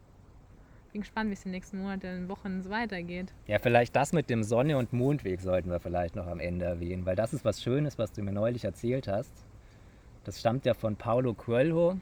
Bin 0.95 1.01
gespannt, 1.01 1.29
wie 1.29 1.33
es 1.33 1.43
die 1.43 1.49
nächsten 1.49 1.79
Monate 1.79 2.15
und 2.15 2.29
Wochen 2.29 2.63
so 2.63 2.69
weitergeht. 2.69 3.33
Ja, 3.47 3.59
vielleicht 3.59 3.97
das 3.97 4.13
mit 4.13 4.29
dem 4.29 4.43
Sonne- 4.43 4.77
und 4.77 4.93
Mondweg 4.93 5.41
sollten 5.41 5.69
wir 5.69 5.81
vielleicht 5.81 6.15
noch 6.15 6.25
am 6.25 6.39
Ende 6.39 6.63
erwähnen, 6.63 7.05
weil 7.05 7.17
das 7.17 7.33
ist 7.33 7.43
was 7.43 7.61
Schönes, 7.61 7.97
was 7.99 8.13
du 8.13 8.23
mir 8.23 8.31
neulich 8.31 8.63
erzählt 8.63 9.09
hast. 9.09 9.33
Das 10.23 10.39
stammt 10.39 10.65
ja 10.65 10.73
von 10.73 10.95
Paulo 10.95 11.33
Coelho. 11.33 11.97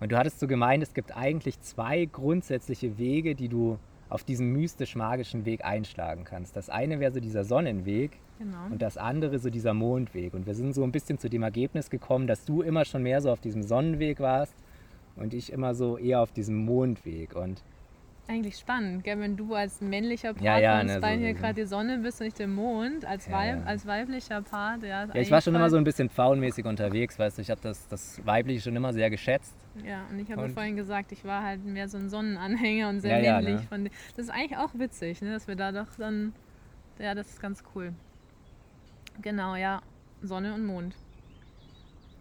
Und 0.00 0.10
du 0.10 0.18
hattest 0.18 0.40
so 0.40 0.48
gemeint, 0.48 0.82
es 0.82 0.94
gibt 0.94 1.16
eigentlich 1.16 1.60
zwei 1.60 2.06
grundsätzliche 2.06 2.98
Wege, 2.98 3.36
die 3.36 3.48
du 3.48 3.78
auf 4.08 4.24
diesem 4.24 4.52
mystisch-magischen 4.52 5.44
Weg 5.44 5.64
einschlagen 5.64 6.24
kannst. 6.24 6.56
Das 6.56 6.70
eine 6.70 6.98
wäre 6.98 7.12
so 7.12 7.20
dieser 7.20 7.44
Sonnenweg 7.44 8.18
Genau. 8.40 8.66
und 8.72 8.82
das 8.82 8.96
andere 8.96 9.38
so 9.38 9.48
dieser 9.48 9.74
Mondweg. 9.74 10.34
Und 10.34 10.44
wir 10.44 10.56
sind 10.56 10.74
so 10.74 10.82
ein 10.82 10.90
bisschen 10.90 11.18
zu 11.20 11.30
dem 11.30 11.44
Ergebnis 11.44 11.88
gekommen, 11.88 12.26
dass 12.26 12.44
du 12.44 12.62
immer 12.62 12.84
schon 12.84 13.04
mehr 13.04 13.20
so 13.20 13.30
auf 13.30 13.40
diesem 13.40 13.62
Sonnenweg 13.62 14.18
warst 14.18 14.56
und 15.14 15.34
ich 15.34 15.52
immer 15.52 15.76
so 15.76 15.96
eher 15.96 16.20
auf 16.20 16.32
diesem 16.32 16.56
Mondweg. 16.56 17.36
Und 17.36 17.62
Eigentlich 18.30 18.58
spannend, 18.58 19.04
gell? 19.04 19.18
wenn 19.20 19.38
du 19.38 19.54
als 19.54 19.80
männlicher 19.80 20.34
Part 20.34 20.44
Ja, 20.44 20.58
ja, 20.58 20.84
ne, 20.84 21.00
so- 21.00 21.06
hier 21.06 21.32
gerade 21.32 21.54
die 21.62 21.66
Sonne 21.66 21.96
bist 21.98 22.20
und 22.20 22.26
ich 22.26 22.34
der 22.34 22.46
Mond, 22.46 23.06
als, 23.06 23.24
Ja, 23.26 23.32
Weib, 23.32 23.58
ja. 23.60 23.64
als 23.64 23.86
weiblicher 23.86 24.42
Part. 24.42 24.82
Ja, 24.82 25.06
ja, 25.06 25.14
ich 25.14 25.30
war 25.30 25.40
schon 25.40 25.54
immer 25.54 25.70
so 25.70 25.78
ein 25.78 25.84
bisschen 25.84 26.10
pfauenmäßig 26.10 26.66
unterwegs, 26.66 27.18
weißt 27.18 27.38
du, 27.38 27.42
ich 27.42 27.48
habe 27.50 27.62
das, 27.62 27.88
das 27.88 28.20
Weibliche 28.26 28.60
schon 28.60 28.76
immer 28.76 28.92
sehr 28.92 29.08
geschätzt. 29.08 29.54
Ja, 29.82 30.04
und 30.10 30.18
ich 30.18 30.30
habe 30.30 30.46
vorhin 30.50 30.76
gesagt, 30.76 31.10
ich 31.12 31.24
war 31.24 31.42
halt 31.42 31.64
mehr 31.64 31.88
so 31.88 31.96
ein 31.96 32.10
Sonnenanhänger 32.10 32.90
und 32.90 33.00
sehr 33.00 33.16
Ja, 33.18 33.40
ja, 33.40 33.40
männlich. 33.40 33.70
ne? 33.70 33.90
Das 34.14 34.26
ist 34.26 34.30
eigentlich 34.30 34.58
auch 34.58 34.74
witzig, 34.74 35.22
ne? 35.22 35.32
dass 35.32 35.48
wir 35.48 35.56
da 35.56 35.72
doch 35.72 35.88
dann. 35.96 36.34
Ja, 36.98 37.14
das 37.14 37.28
ist 37.30 37.40
ganz 37.40 37.62
cool. 37.74 37.94
Genau, 39.22 39.56
ja. 39.56 39.80
Sonne 40.20 40.52
und 40.52 40.66
Mond. 40.66 40.94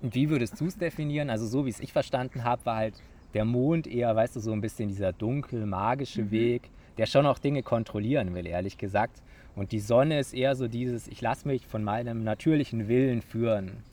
Und 0.02 0.16
wie 0.16 0.30
würdest 0.30 0.62
du 0.62 0.68
es 0.68 0.78
definieren? 0.78 1.30
Also 1.30 1.48
so 1.48 1.66
wie 1.66 1.70
es 1.70 1.80
ich 1.82 1.92
verstanden 1.92 2.44
habe, 2.46 2.66
war 2.66 2.78
halt 2.78 2.94
der 3.38 3.46
Mond 3.46 3.86
eher, 3.86 4.16
weißt 4.16 4.36
du, 4.36 4.40
so 4.40 4.52
ein 4.52 4.62
bisschen 4.62 4.90
dieser 4.90 5.14
dunkel, 5.14 5.68
magische 5.68 6.24
Mhm. 6.24 6.32
Weg, 6.32 6.72
der 6.98 7.06
schon 7.06 7.28
auch 7.28 7.38
Dinge 7.38 7.62
kontrollieren 7.62 8.34
will, 8.34 8.48
ehrlich 8.48 8.80
gesagt. 8.80 9.22
Und 9.56 9.72
die 9.72 9.80
Sonne 9.80 10.18
ist 10.20 10.34
eher 10.34 10.56
so 10.56 10.68
dieses, 10.68 11.08
ich 11.08 11.22
lasse 11.22 11.48
mich 11.48 11.68
von 11.68 11.84
meinem 11.84 12.24
natürlichen 12.24 12.88
Willen 12.88 13.22
führen. 13.22 13.84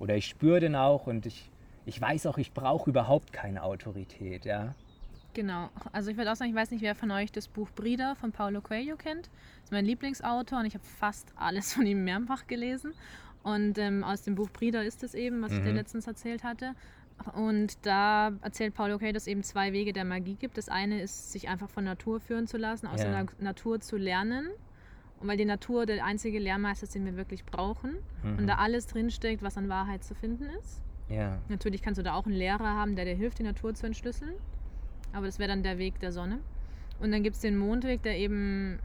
Oder 0.00 0.16
ich 0.16 0.26
spüre 0.26 0.58
den 0.58 0.74
auch 0.74 1.06
und 1.06 1.26
ich, 1.26 1.48
ich 1.86 2.00
weiß 2.00 2.26
auch, 2.26 2.38
ich 2.38 2.50
brauche 2.52 2.90
überhaupt 2.90 3.32
keine 3.32 3.62
Autorität, 3.62 4.44
ja. 4.44 4.74
Genau. 5.32 5.68
Also 5.92 6.10
ich 6.10 6.16
würde 6.16 6.32
auch 6.32 6.36
sagen, 6.36 6.50
ich 6.50 6.56
weiß 6.56 6.72
nicht, 6.72 6.82
wer 6.82 6.96
von 6.96 7.12
euch 7.12 7.30
das 7.30 7.46
Buch 7.46 7.68
Brida 7.76 8.16
von 8.16 8.32
Paulo 8.32 8.60
Coelho 8.60 8.96
kennt. 8.96 9.26
Das 9.26 9.64
ist 9.66 9.72
mein 9.72 9.84
Lieblingsautor 9.84 10.58
und 10.58 10.66
ich 10.66 10.74
habe 10.74 10.84
fast 10.84 11.32
alles 11.36 11.72
von 11.72 11.86
ihm 11.86 12.02
mehrfach 12.02 12.48
gelesen. 12.48 12.94
Und 13.44 13.78
ähm, 13.78 14.02
aus 14.02 14.22
dem 14.22 14.34
Buch 14.34 14.50
Brida 14.50 14.80
ist 14.82 15.04
es 15.04 15.14
eben, 15.14 15.40
was 15.42 15.52
ich 15.52 15.60
dir 15.62 15.70
Mhm. 15.70 15.76
letztens 15.76 16.08
erzählt 16.08 16.42
hatte. 16.42 16.74
Und 17.34 17.84
da 17.86 18.32
erzählt 18.42 18.74
Paulo 18.74 18.98
Coelho, 18.98 19.12
dass 19.12 19.24
es 19.24 19.26
eben 19.28 19.42
zwei 19.42 19.72
Wege 19.72 19.92
der 19.92 20.04
Magie 20.04 20.34
gibt. 20.34 20.56
Das 20.56 20.68
eine 20.68 21.00
ist, 21.02 21.32
sich 21.32 21.48
einfach 21.48 21.68
von 21.68 21.84
Natur 21.84 22.20
führen 22.20 22.46
zu 22.46 22.56
lassen, 22.56 22.86
aus 22.86 23.02
Ja. 23.02 23.10
der 23.10 23.26
Na 23.38 23.44
Natur 23.44 23.80
zu 23.80 23.96
lernen. 23.96 24.48
Und 25.20 25.26
weil 25.28 25.36
die 25.36 25.44
Natur 25.44 25.84
der 25.84 26.04
einzige 26.04 26.38
Lehrmeister 26.38 26.84
ist, 26.84 26.94
den 26.94 27.04
wir 27.04 27.16
wirklich 27.16 27.44
brauchen. 27.44 27.96
Und 28.22 28.42
Mhm. 28.42 28.46
da 28.46 28.54
alles 28.56 28.86
drinsteckt, 28.86 29.42
was 29.42 29.56
an 29.56 29.68
Wahrheit 29.68 30.04
zu 30.04 30.14
finden 30.14 30.44
ist. 30.60 30.80
Ja, 31.08 31.38
Natürlich 31.48 31.82
kannst 31.82 31.98
du 31.98 32.02
da 32.04 32.14
auch 32.14 32.26
einen 32.26 32.34
Lehrer 32.36 32.60
haben, 32.74 32.94
der 32.94 33.04
dir 33.04 33.14
hilft, 33.16 33.38
die 33.38 33.42
Natur 33.42 33.74
zu 33.74 33.86
entschlüsseln. 33.86 34.34
Aber 35.12 35.26
das 35.26 35.38
wäre 35.38 35.48
dann 35.48 35.62
der 35.62 35.78
Weg 35.78 35.98
der 36.00 36.12
Sonne. 36.12 36.38
Und 37.00 37.10
dann 37.12 37.22
gibt 37.22 37.36
es 37.36 37.42
den 37.42 37.56
Mondweg, 37.56 38.02
der 38.02 38.16
eben 38.18 38.78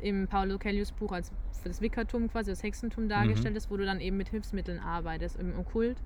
im 0.00 0.26
Paulo 0.26 0.58
Coelhos 0.58 0.92
Buch 0.92 1.12
als 1.12 1.30
das 1.62 1.80
Wickertum 1.82 2.28
quasi, 2.30 2.50
das 2.50 2.62
Hexentum 2.62 3.08
dargestellt 3.08 3.54
ist, 3.56 3.70
wo 3.70 3.76
du 3.76 3.84
dann 3.84 4.00
eben 4.00 4.16
mit 4.16 4.30
Hilfsmitteln 4.30 4.78
arbeitest, 4.80 5.38
im 5.38 5.56
Okkult, 5.58 5.98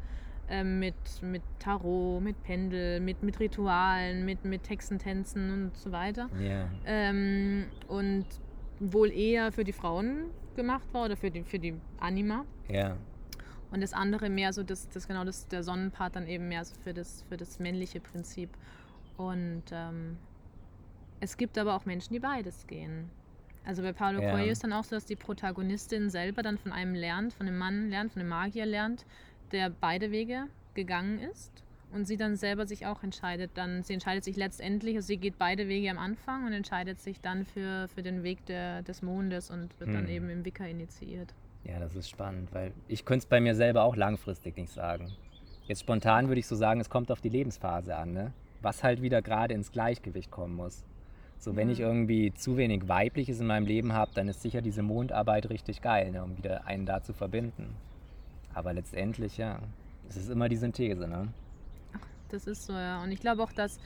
ähm, 0.49 0.79
mit, 0.79 0.95
mit 1.23 1.43
Tarot, 1.59 2.23
mit 2.23 2.43
Pendel, 2.43 3.01
mit, 3.01 3.23
mit 3.23 3.41
Ritualen, 3.41 4.25
mit, 4.25 4.45
mit 4.45 4.63
Textentänzen 4.63 5.51
und 5.51 5.77
so 5.77 5.93
weiter. 5.93 6.29
Ja. 6.41 6.69
Ähm, 6.87 7.67
und 7.89 8.27
wohl 8.81 9.11
eher 9.11 9.53
für 9.53 9.65
die 9.65 9.73
Frauen 9.73 10.31
gemacht 10.57 10.87
war 10.93 11.07
oder 11.07 11.17
für 11.17 11.31
die, 11.31 11.43
für 11.43 11.59
die 11.59 11.75
Anima. 11.99 12.45
Ja. 12.69 12.97
Und 13.71 13.83
das 13.83 13.93
andere 13.93 14.29
mehr 14.31 14.53
so, 14.53 14.63
das, 14.63 14.89
das 14.89 15.09
genau 15.09 15.25
das, 15.25 15.49
der 15.49 15.63
Sonnenpart 15.63 16.17
dann 16.17 16.27
eben 16.27 16.49
mehr 16.49 16.65
so 16.65 16.75
für 16.75 16.95
das, 16.95 17.25
für 17.29 17.37
das 17.37 17.59
männliche 17.59 18.01
Prinzip. 18.01 18.51
Und 19.17 19.65
ähm, 19.73 20.17
es 21.21 21.37
gibt 21.37 21.59
aber 21.59 21.75
auch 21.75 21.85
Menschen, 21.85 22.13
die 22.13 22.21
beides 22.21 22.67
gehen. 22.67 23.11
Also 23.65 23.83
bei 23.83 23.93
Paulo 23.93 24.21
Ja. 24.21 24.31
Coelho 24.33 24.53
ist 24.53 24.63
dann 24.63 24.73
auch 24.73 24.85
so, 24.85 24.95
dass 24.95 25.07
die 25.07 25.17
Protagonistin 25.17 26.11
selber 26.11 26.43
dann 26.43 26.59
von 26.59 26.73
einem 26.73 26.95
lernt, 26.95 27.33
von 27.33 27.49
einem 27.49 27.57
Mann 27.57 27.89
lernt, 27.89 28.13
von 28.13 28.21
einem 28.21 28.29
Magier 28.29 28.67
lernt, 28.67 29.07
der 29.55 29.71
beide 29.71 30.11
Wege 30.11 30.45
gegangen 30.75 31.19
ist 31.21 31.51
und 31.93 32.07
sie 32.07 32.17
dann 32.17 32.37
selber 32.37 32.67
sich 32.67 32.87
auch 32.87 33.03
entscheidet. 33.03 33.53
Dann, 33.55 33.83
sie 33.85 33.95
entscheidet 33.95 34.25
sich 34.25 34.37
letztendlich, 34.37 34.97
also 34.97 35.07
sie 35.07 35.17
geht 35.17 35.39
beide 35.39 35.69
Wege 35.69 35.91
am 35.91 35.99
Anfang 35.99 36.45
und 36.45 36.53
entscheidet 36.53 37.01
sich 37.01 37.21
dann 37.21 37.45
für, 37.47 37.89
für 37.95 38.03
den 38.03 38.23
Weg 38.25 38.45
der, 38.47 38.83
des 38.83 39.01
Mondes 39.01 39.51
und 39.51 39.79
wird 39.81 39.95
dann 39.95 40.07
Hm. 40.07 40.11
eben 40.13 40.29
im 40.29 40.45
Wicca 40.45 40.65
initiiert. 40.67 41.33
Ja, 41.63 41.79
das 41.79 41.95
ist 41.97 42.11
spannend, 42.11 42.53
weil 42.53 42.73
ich 42.89 43.05
könnte 43.07 43.21
es 43.25 43.27
bei 43.27 43.41
mir 43.41 43.55
selber 43.55 43.85
auch 43.85 43.97
langfristig 43.97 44.57
nicht 44.57 44.73
sagen. 44.73 45.13
Jetzt 45.67 45.81
spontan 45.81 46.29
würde 46.29 46.41
ich 46.41 46.47
so 46.47 46.57
sagen, 46.57 46.81
es 46.81 46.91
kommt 46.91 47.11
auf 47.11 47.23
die 47.23 47.31
Lebensphase 47.31 47.97
an, 47.97 48.13
ne? 48.13 48.33
was 48.61 48.83
halt 48.83 49.01
wieder 49.01 49.23
gerade 49.23 49.55
ins 49.55 49.73
Gleichgewicht 49.73 50.31
kommen 50.31 50.55
muss. 50.57 50.85
So, 51.39 51.57
wenn 51.57 51.69
ich 51.71 51.79
Mhm. 51.79 51.85
irgendwie 51.85 52.35
zu 52.35 52.57
wenig 52.57 52.89
Weibliches 52.89 53.41
in 53.41 53.47
meinem 53.47 53.67
Leben 53.67 53.93
habe, 53.93 54.11
dann 54.15 54.29
ist 54.29 54.43
sicher 54.43 54.63
diese 54.63 54.83
Mondarbeit 54.83 55.49
richtig 55.49 55.81
geil, 55.81 56.11
ne? 56.11 56.23
um 56.25 56.37
wieder 56.37 56.67
einen 56.67 56.87
da 56.87 57.03
zu 57.03 57.13
verbinden. 57.13 57.77
Aber 58.55 58.73
letztendlich, 58.73 59.37
ja, 59.37 59.59
es 60.09 60.17
ist 60.17 60.31
immer 60.31 60.49
die 60.49 60.57
Synthese, 60.57 61.09
ne? 61.09 61.29
Das 62.29 62.47
ist 62.47 62.67
so, 62.67 62.73
ja. 62.73 63.03
Und 63.03 63.13
ich 63.13 63.21
glaube 63.21 63.43
auch, 63.43 63.53
dass 63.53 63.79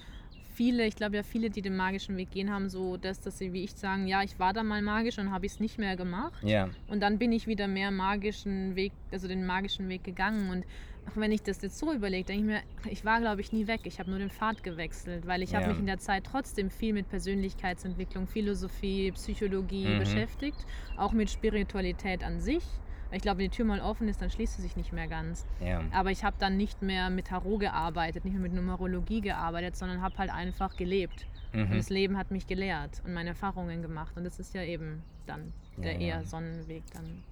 viele, 0.54 0.87
ich 0.87 0.96
glaube 0.96 1.16
ja 1.16 1.22
viele, 1.22 1.50
die 1.50 1.62
den 1.62 1.76
magischen 1.76 2.16
Weg 2.16 2.31
gehen, 2.31 2.50
haben 2.50 2.68
so 2.68 2.96
das, 2.96 3.20
dass 3.20 3.38
sie 3.38 3.52
wie 3.52 3.64
ich 3.64 3.72
sagen, 3.72 4.07
ja, 4.07 4.22
ich 4.22 4.38
war 4.38 4.52
da 4.52 4.62
mal 4.62 4.83
magisch 4.83 5.18
und 5.18 5.31
habe 5.31 5.46
ich 5.46 5.52
es 5.52 5.61
nicht 5.61 5.78
mehr 5.78 5.96
gemacht. 5.96 6.42
Ja, 6.42 6.68
Und 6.88 7.00
dann 7.00 7.18
bin 7.18 7.33
ich 7.33 7.46
wieder 7.46 7.68
mehr 7.68 7.90
magischen 7.90 8.74
Weg, 8.76 8.92
also 9.12 9.28
den 9.28 9.44
magischen 9.46 9.88
Weg 9.88 10.04
gegangen. 10.04 10.50
Und 10.50 10.64
auch 11.11 11.16
wenn 11.16 11.33
ich 11.33 11.42
das 11.42 11.61
jetzt 11.62 11.78
so 11.78 11.92
überlege, 11.92 12.24
denke 12.24 12.40
ich 12.40 12.46
mir, 12.46 12.90
ich 12.92 13.04
war, 13.04 13.20
glaube 13.20 13.40
ich, 13.40 13.52
nie 13.52 13.66
weg. 13.66 13.81
Ich 13.85 13.98
habe 13.98 14.11
nur 14.11 14.18
den 14.18 14.31
Pfad 14.31 14.62
gewechselt, 14.62 15.26
weil 15.26 15.42
ich 15.42 15.54
habe 15.54 15.62
Ja. 15.64 15.68
mich 15.70 15.78
in 15.78 15.87
der 15.87 15.98
Zeit 15.98 16.24
trotzdem 16.24 16.70
viel 16.70 16.92
mit 16.92 17.09
Persönlichkeitsentwicklung, 17.09 18.26
Philosophie, 18.26 19.12
Psychologie 19.12 19.87
Mhm. 19.94 19.98
beschäftigt, 19.98 20.64
auch 20.96 21.12
mit 21.12 21.31
Spiritualität 21.31 22.24
an 22.24 22.40
sich. 22.40 22.64
Ich 23.11 23.23
glaube, 23.23 23.38
wenn 23.38 23.51
die 23.51 23.57
Tür 23.57 23.64
mal 23.64 23.81
offen 23.81 24.07
ist, 24.09 24.21
dann 24.21 24.31
schließt 24.31 24.57
sie 24.57 24.62
sich 24.62 24.77
nicht 24.77 24.92
mehr 24.92 25.07
ganz. 25.09 25.47
ja. 25.61 25.81
Aber 25.92 26.11
ich 26.11 26.25
habe 26.25 26.37
dann 26.38 26.57
nicht 26.59 26.83
mehr 26.83 27.09
mit 27.09 27.29
Tarot 27.29 27.61
gearbeitet, 27.61 28.25
nicht 28.25 28.35
mehr 28.35 28.42
mit 28.42 28.53
Numerologie 28.53 29.21
gearbeitet, 29.23 29.77
sondern 29.77 30.03
habe 30.03 30.16
halt 30.18 30.31
einfach 30.31 30.77
gelebt. 30.77 31.27
Und 31.55 31.71
Mhm. 31.71 31.77
das 31.79 31.88
Leben 31.88 32.18
hat 32.18 32.31
mich 32.31 32.47
gelehrt 32.47 33.01
und 33.07 33.14
meine 33.14 33.31
Erfahrungen 33.31 33.81
gemacht. 33.81 34.14
Und 34.16 34.25
das 34.25 34.38
ist 34.38 34.55
ja 34.55 34.62
eben 34.62 35.03
dann 35.27 35.53
der 35.79 35.92
Ja, 35.94 35.99
eher 35.99 36.25
Sonnenweg 36.25 36.83
dann. 36.92 37.23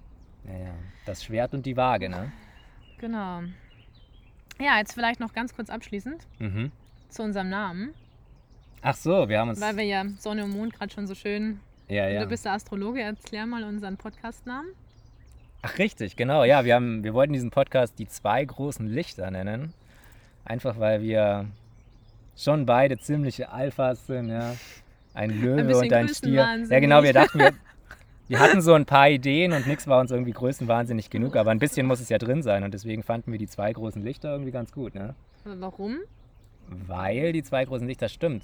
ja, 0.45 0.57
ja. 0.67 0.73
Das 1.05 1.23
Schwert 1.23 1.53
und 1.53 1.65
die 1.65 1.77
Waage, 1.77 2.09
ne? 2.09 2.31
Genau. 2.97 3.41
Ja, 4.59 4.79
jetzt 4.79 4.93
vielleicht 4.93 5.19
noch 5.19 5.33
ganz 5.33 5.53
kurz 5.55 5.69
abschließend 5.69 6.25
Mhm. 6.39 6.71
zu 7.09 7.21
unserem 7.21 7.49
Namen, 7.49 7.93
Ach 8.81 8.95
so, 8.95 9.29
wir 9.29 9.39
haben 9.39 9.49
uns. 9.49 9.61
weil 9.61 9.75
wir 9.77 9.83
ja 9.83 10.05
Sonne 10.17 10.43
und 10.45 10.51
Mond 10.51 10.73
gerade 10.73 10.91
schon 10.91 11.05
so 11.05 11.13
schön. 11.13 11.59
ja, 11.87 12.07
ja. 12.07 12.21
Du 12.23 12.27
bist 12.29 12.45
der 12.45 12.53
Astrologe, 12.53 13.01
erklär 13.01 13.45
mal 13.45 13.63
unseren 13.63 13.97
Podcastnamen. 13.97 14.71
Ach 15.61 15.77
richtig, 15.77 16.15
genau. 16.15 16.43
Ja, 16.43 16.65
wir, 16.65 16.75
haben, 16.75 17.03
wir 17.03 17.13
wollten 17.13 17.33
diesen 17.33 17.51
Podcast 17.51 17.99
die 17.99 18.07
zwei 18.07 18.45
großen 18.45 18.87
Lichter 18.87 19.31
nennen. 19.31 19.73
Einfach 20.45 20.79
weil 20.79 21.01
wir 21.01 21.45
schon 22.35 22.65
beide 22.65 22.97
ziemliche 22.97 23.49
Alphas 23.49 24.07
sind, 24.07 24.29
ja. 24.29 24.55
Ein 25.13 25.41
Löwe 25.41 25.63
bisschen 25.63 25.85
und 25.85 25.93
ein 25.93 26.09
Stier. 26.09 26.65
Ja 26.69 26.79
genau, 26.79 27.01
wir 27.01 27.11
dachten, 27.11 27.39
wir, 27.39 27.53
wir 28.27 28.39
hatten 28.39 28.61
so 28.61 28.73
ein 28.73 28.85
paar 28.85 29.09
Ideen 29.09 29.51
und 29.51 29.65
nichts 29.65 29.87
war 29.87 29.99
uns 29.99 30.11
irgendwie 30.11 30.31
größenwahnsinnig 30.31 31.09
genug, 31.09 31.35
aber 31.35 31.51
ein 31.51 31.59
bisschen 31.59 31.87
muss 31.87 31.99
es 31.99 32.09
ja 32.09 32.17
drin 32.17 32.43
sein 32.43 32.63
und 32.63 32.73
deswegen 32.73 33.01
fanden 33.01 33.31
wir 33.31 33.39
die 33.39 33.47
zwei 33.47 33.73
großen 33.73 34.01
Lichter 34.03 34.31
irgendwie 34.31 34.51
ganz 34.51 34.71
gut, 34.71 34.93
ne? 34.93 35.15
Aber 35.43 35.59
warum? 35.59 35.97
Weil 36.67 37.33
die 37.33 37.41
zwei 37.41 37.65
großen 37.65 37.87
Lichter 37.87 38.09
stimmt. 38.09 38.43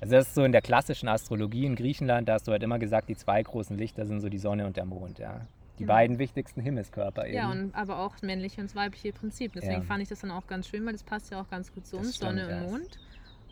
Also 0.00 0.16
das 0.16 0.28
ist 0.28 0.34
so 0.34 0.44
in 0.44 0.52
der 0.52 0.62
klassischen 0.62 1.08
Astrologie 1.08 1.64
in 1.64 1.76
Griechenland, 1.76 2.28
da 2.28 2.34
hast 2.34 2.48
du 2.48 2.52
halt 2.52 2.62
immer 2.62 2.78
gesagt, 2.78 3.08
die 3.08 3.16
zwei 3.16 3.42
großen 3.42 3.78
Lichter 3.78 4.04
sind 4.04 4.20
so 4.20 4.28
die 4.28 4.38
Sonne 4.38 4.66
und 4.66 4.76
der 4.76 4.84
Mond, 4.84 5.18
ja. 5.18 5.40
Die 5.82 5.86
Genau. 5.86 5.94
beiden 5.94 6.18
wichtigsten 6.18 6.60
Himmelskörper 6.60 7.26
eben. 7.26 7.34
Ja, 7.34 7.50
und 7.50 7.74
aber 7.74 7.98
auch 7.98 8.12
das 8.12 8.22
männliche 8.22 8.60
und 8.60 8.68
das 8.70 8.76
weibliche 8.76 9.12
Prinzip. 9.12 9.52
Deswegen 9.54 9.72
Ja. 9.74 9.82
fand 9.82 10.02
ich 10.02 10.08
das 10.08 10.20
dann 10.20 10.30
auch 10.30 10.46
ganz 10.46 10.68
schön, 10.68 10.84
weil 10.86 10.92
das 10.92 11.02
passt 11.02 11.30
ja 11.32 11.40
auch 11.40 11.50
ganz 11.50 11.72
gut 11.74 11.86
zu 11.86 11.96
uns, 11.96 12.16
stimmt, 12.16 12.38
Sonne 12.40 12.62
und 12.64 12.70
Mond. 12.70 12.98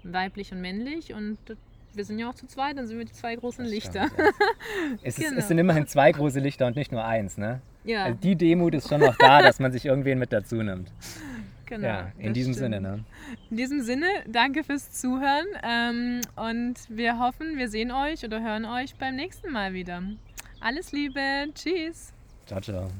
Weiblich 0.05 0.53
und 0.53 0.61
männlich 0.61 1.12
und 1.12 1.38
wir 1.93 2.05
sind 2.05 2.19
ja 2.21 2.31
auch 2.31 2.35
zu 2.35 2.47
zweit, 2.47 2.79
dann 2.79 2.87
sind 2.87 2.99
wir 2.99 3.05
die 3.05 3.12
zwei 3.12 3.35
großen 3.35 3.64
Das 3.64 3.73
Lichter. 3.73 4.07
stimmt, 4.07 4.19
ja. 4.21 4.25
es, 5.03 5.19
ist, 5.19 5.25
Genau. 5.27 5.38
es 5.40 5.49
sind 5.49 5.59
immerhin 5.59 5.87
zwei 5.88 6.12
große 6.12 6.38
Lichter 6.38 6.66
und 6.69 6.77
nicht 6.77 6.93
nur 6.93 7.05
eins, 7.05 7.37
ne? 7.37 7.61
Ja, 7.85 8.05
Also 8.05 8.19
die 8.23 8.37
Demut 8.37 8.75
ist 8.75 8.88
schon 8.88 9.01
noch 9.01 9.16
da, 9.16 9.43
dass 9.43 9.59
man 9.59 9.73
sich 9.73 9.87
irgendwen 9.87 10.19
mit 10.21 10.33
dazu 10.33 10.57
nimmt. 10.62 10.93
genau. 11.66 11.87
ja, 11.88 12.12
in 12.19 12.33
diesem 12.33 12.53
stimmt. 12.55 12.75
Sinne, 12.75 12.81
ne? 12.81 13.05
In 13.51 13.57
diesem 13.57 13.81
Sinne, 13.83 14.07
danke 14.29 14.62
fürs 14.62 14.93
Zuhören 14.93 15.47
ähm, 15.64 16.21
und 16.37 16.75
wir 16.88 17.19
hoffen, 17.19 17.59
wir 17.59 17.69
sehen 17.69 17.90
euch 17.90 18.25
oder 18.25 18.40
hören 18.40 18.64
euch 18.66 18.95
beim 18.95 19.16
nächsten 19.16 19.51
Mal 19.51 19.73
wieder. 19.75 20.03
Alles 20.61 20.93
Liebe, 20.93 21.21
tschüss. 21.55 22.12
Ciao, 22.51 22.61
ciao. 22.61 22.91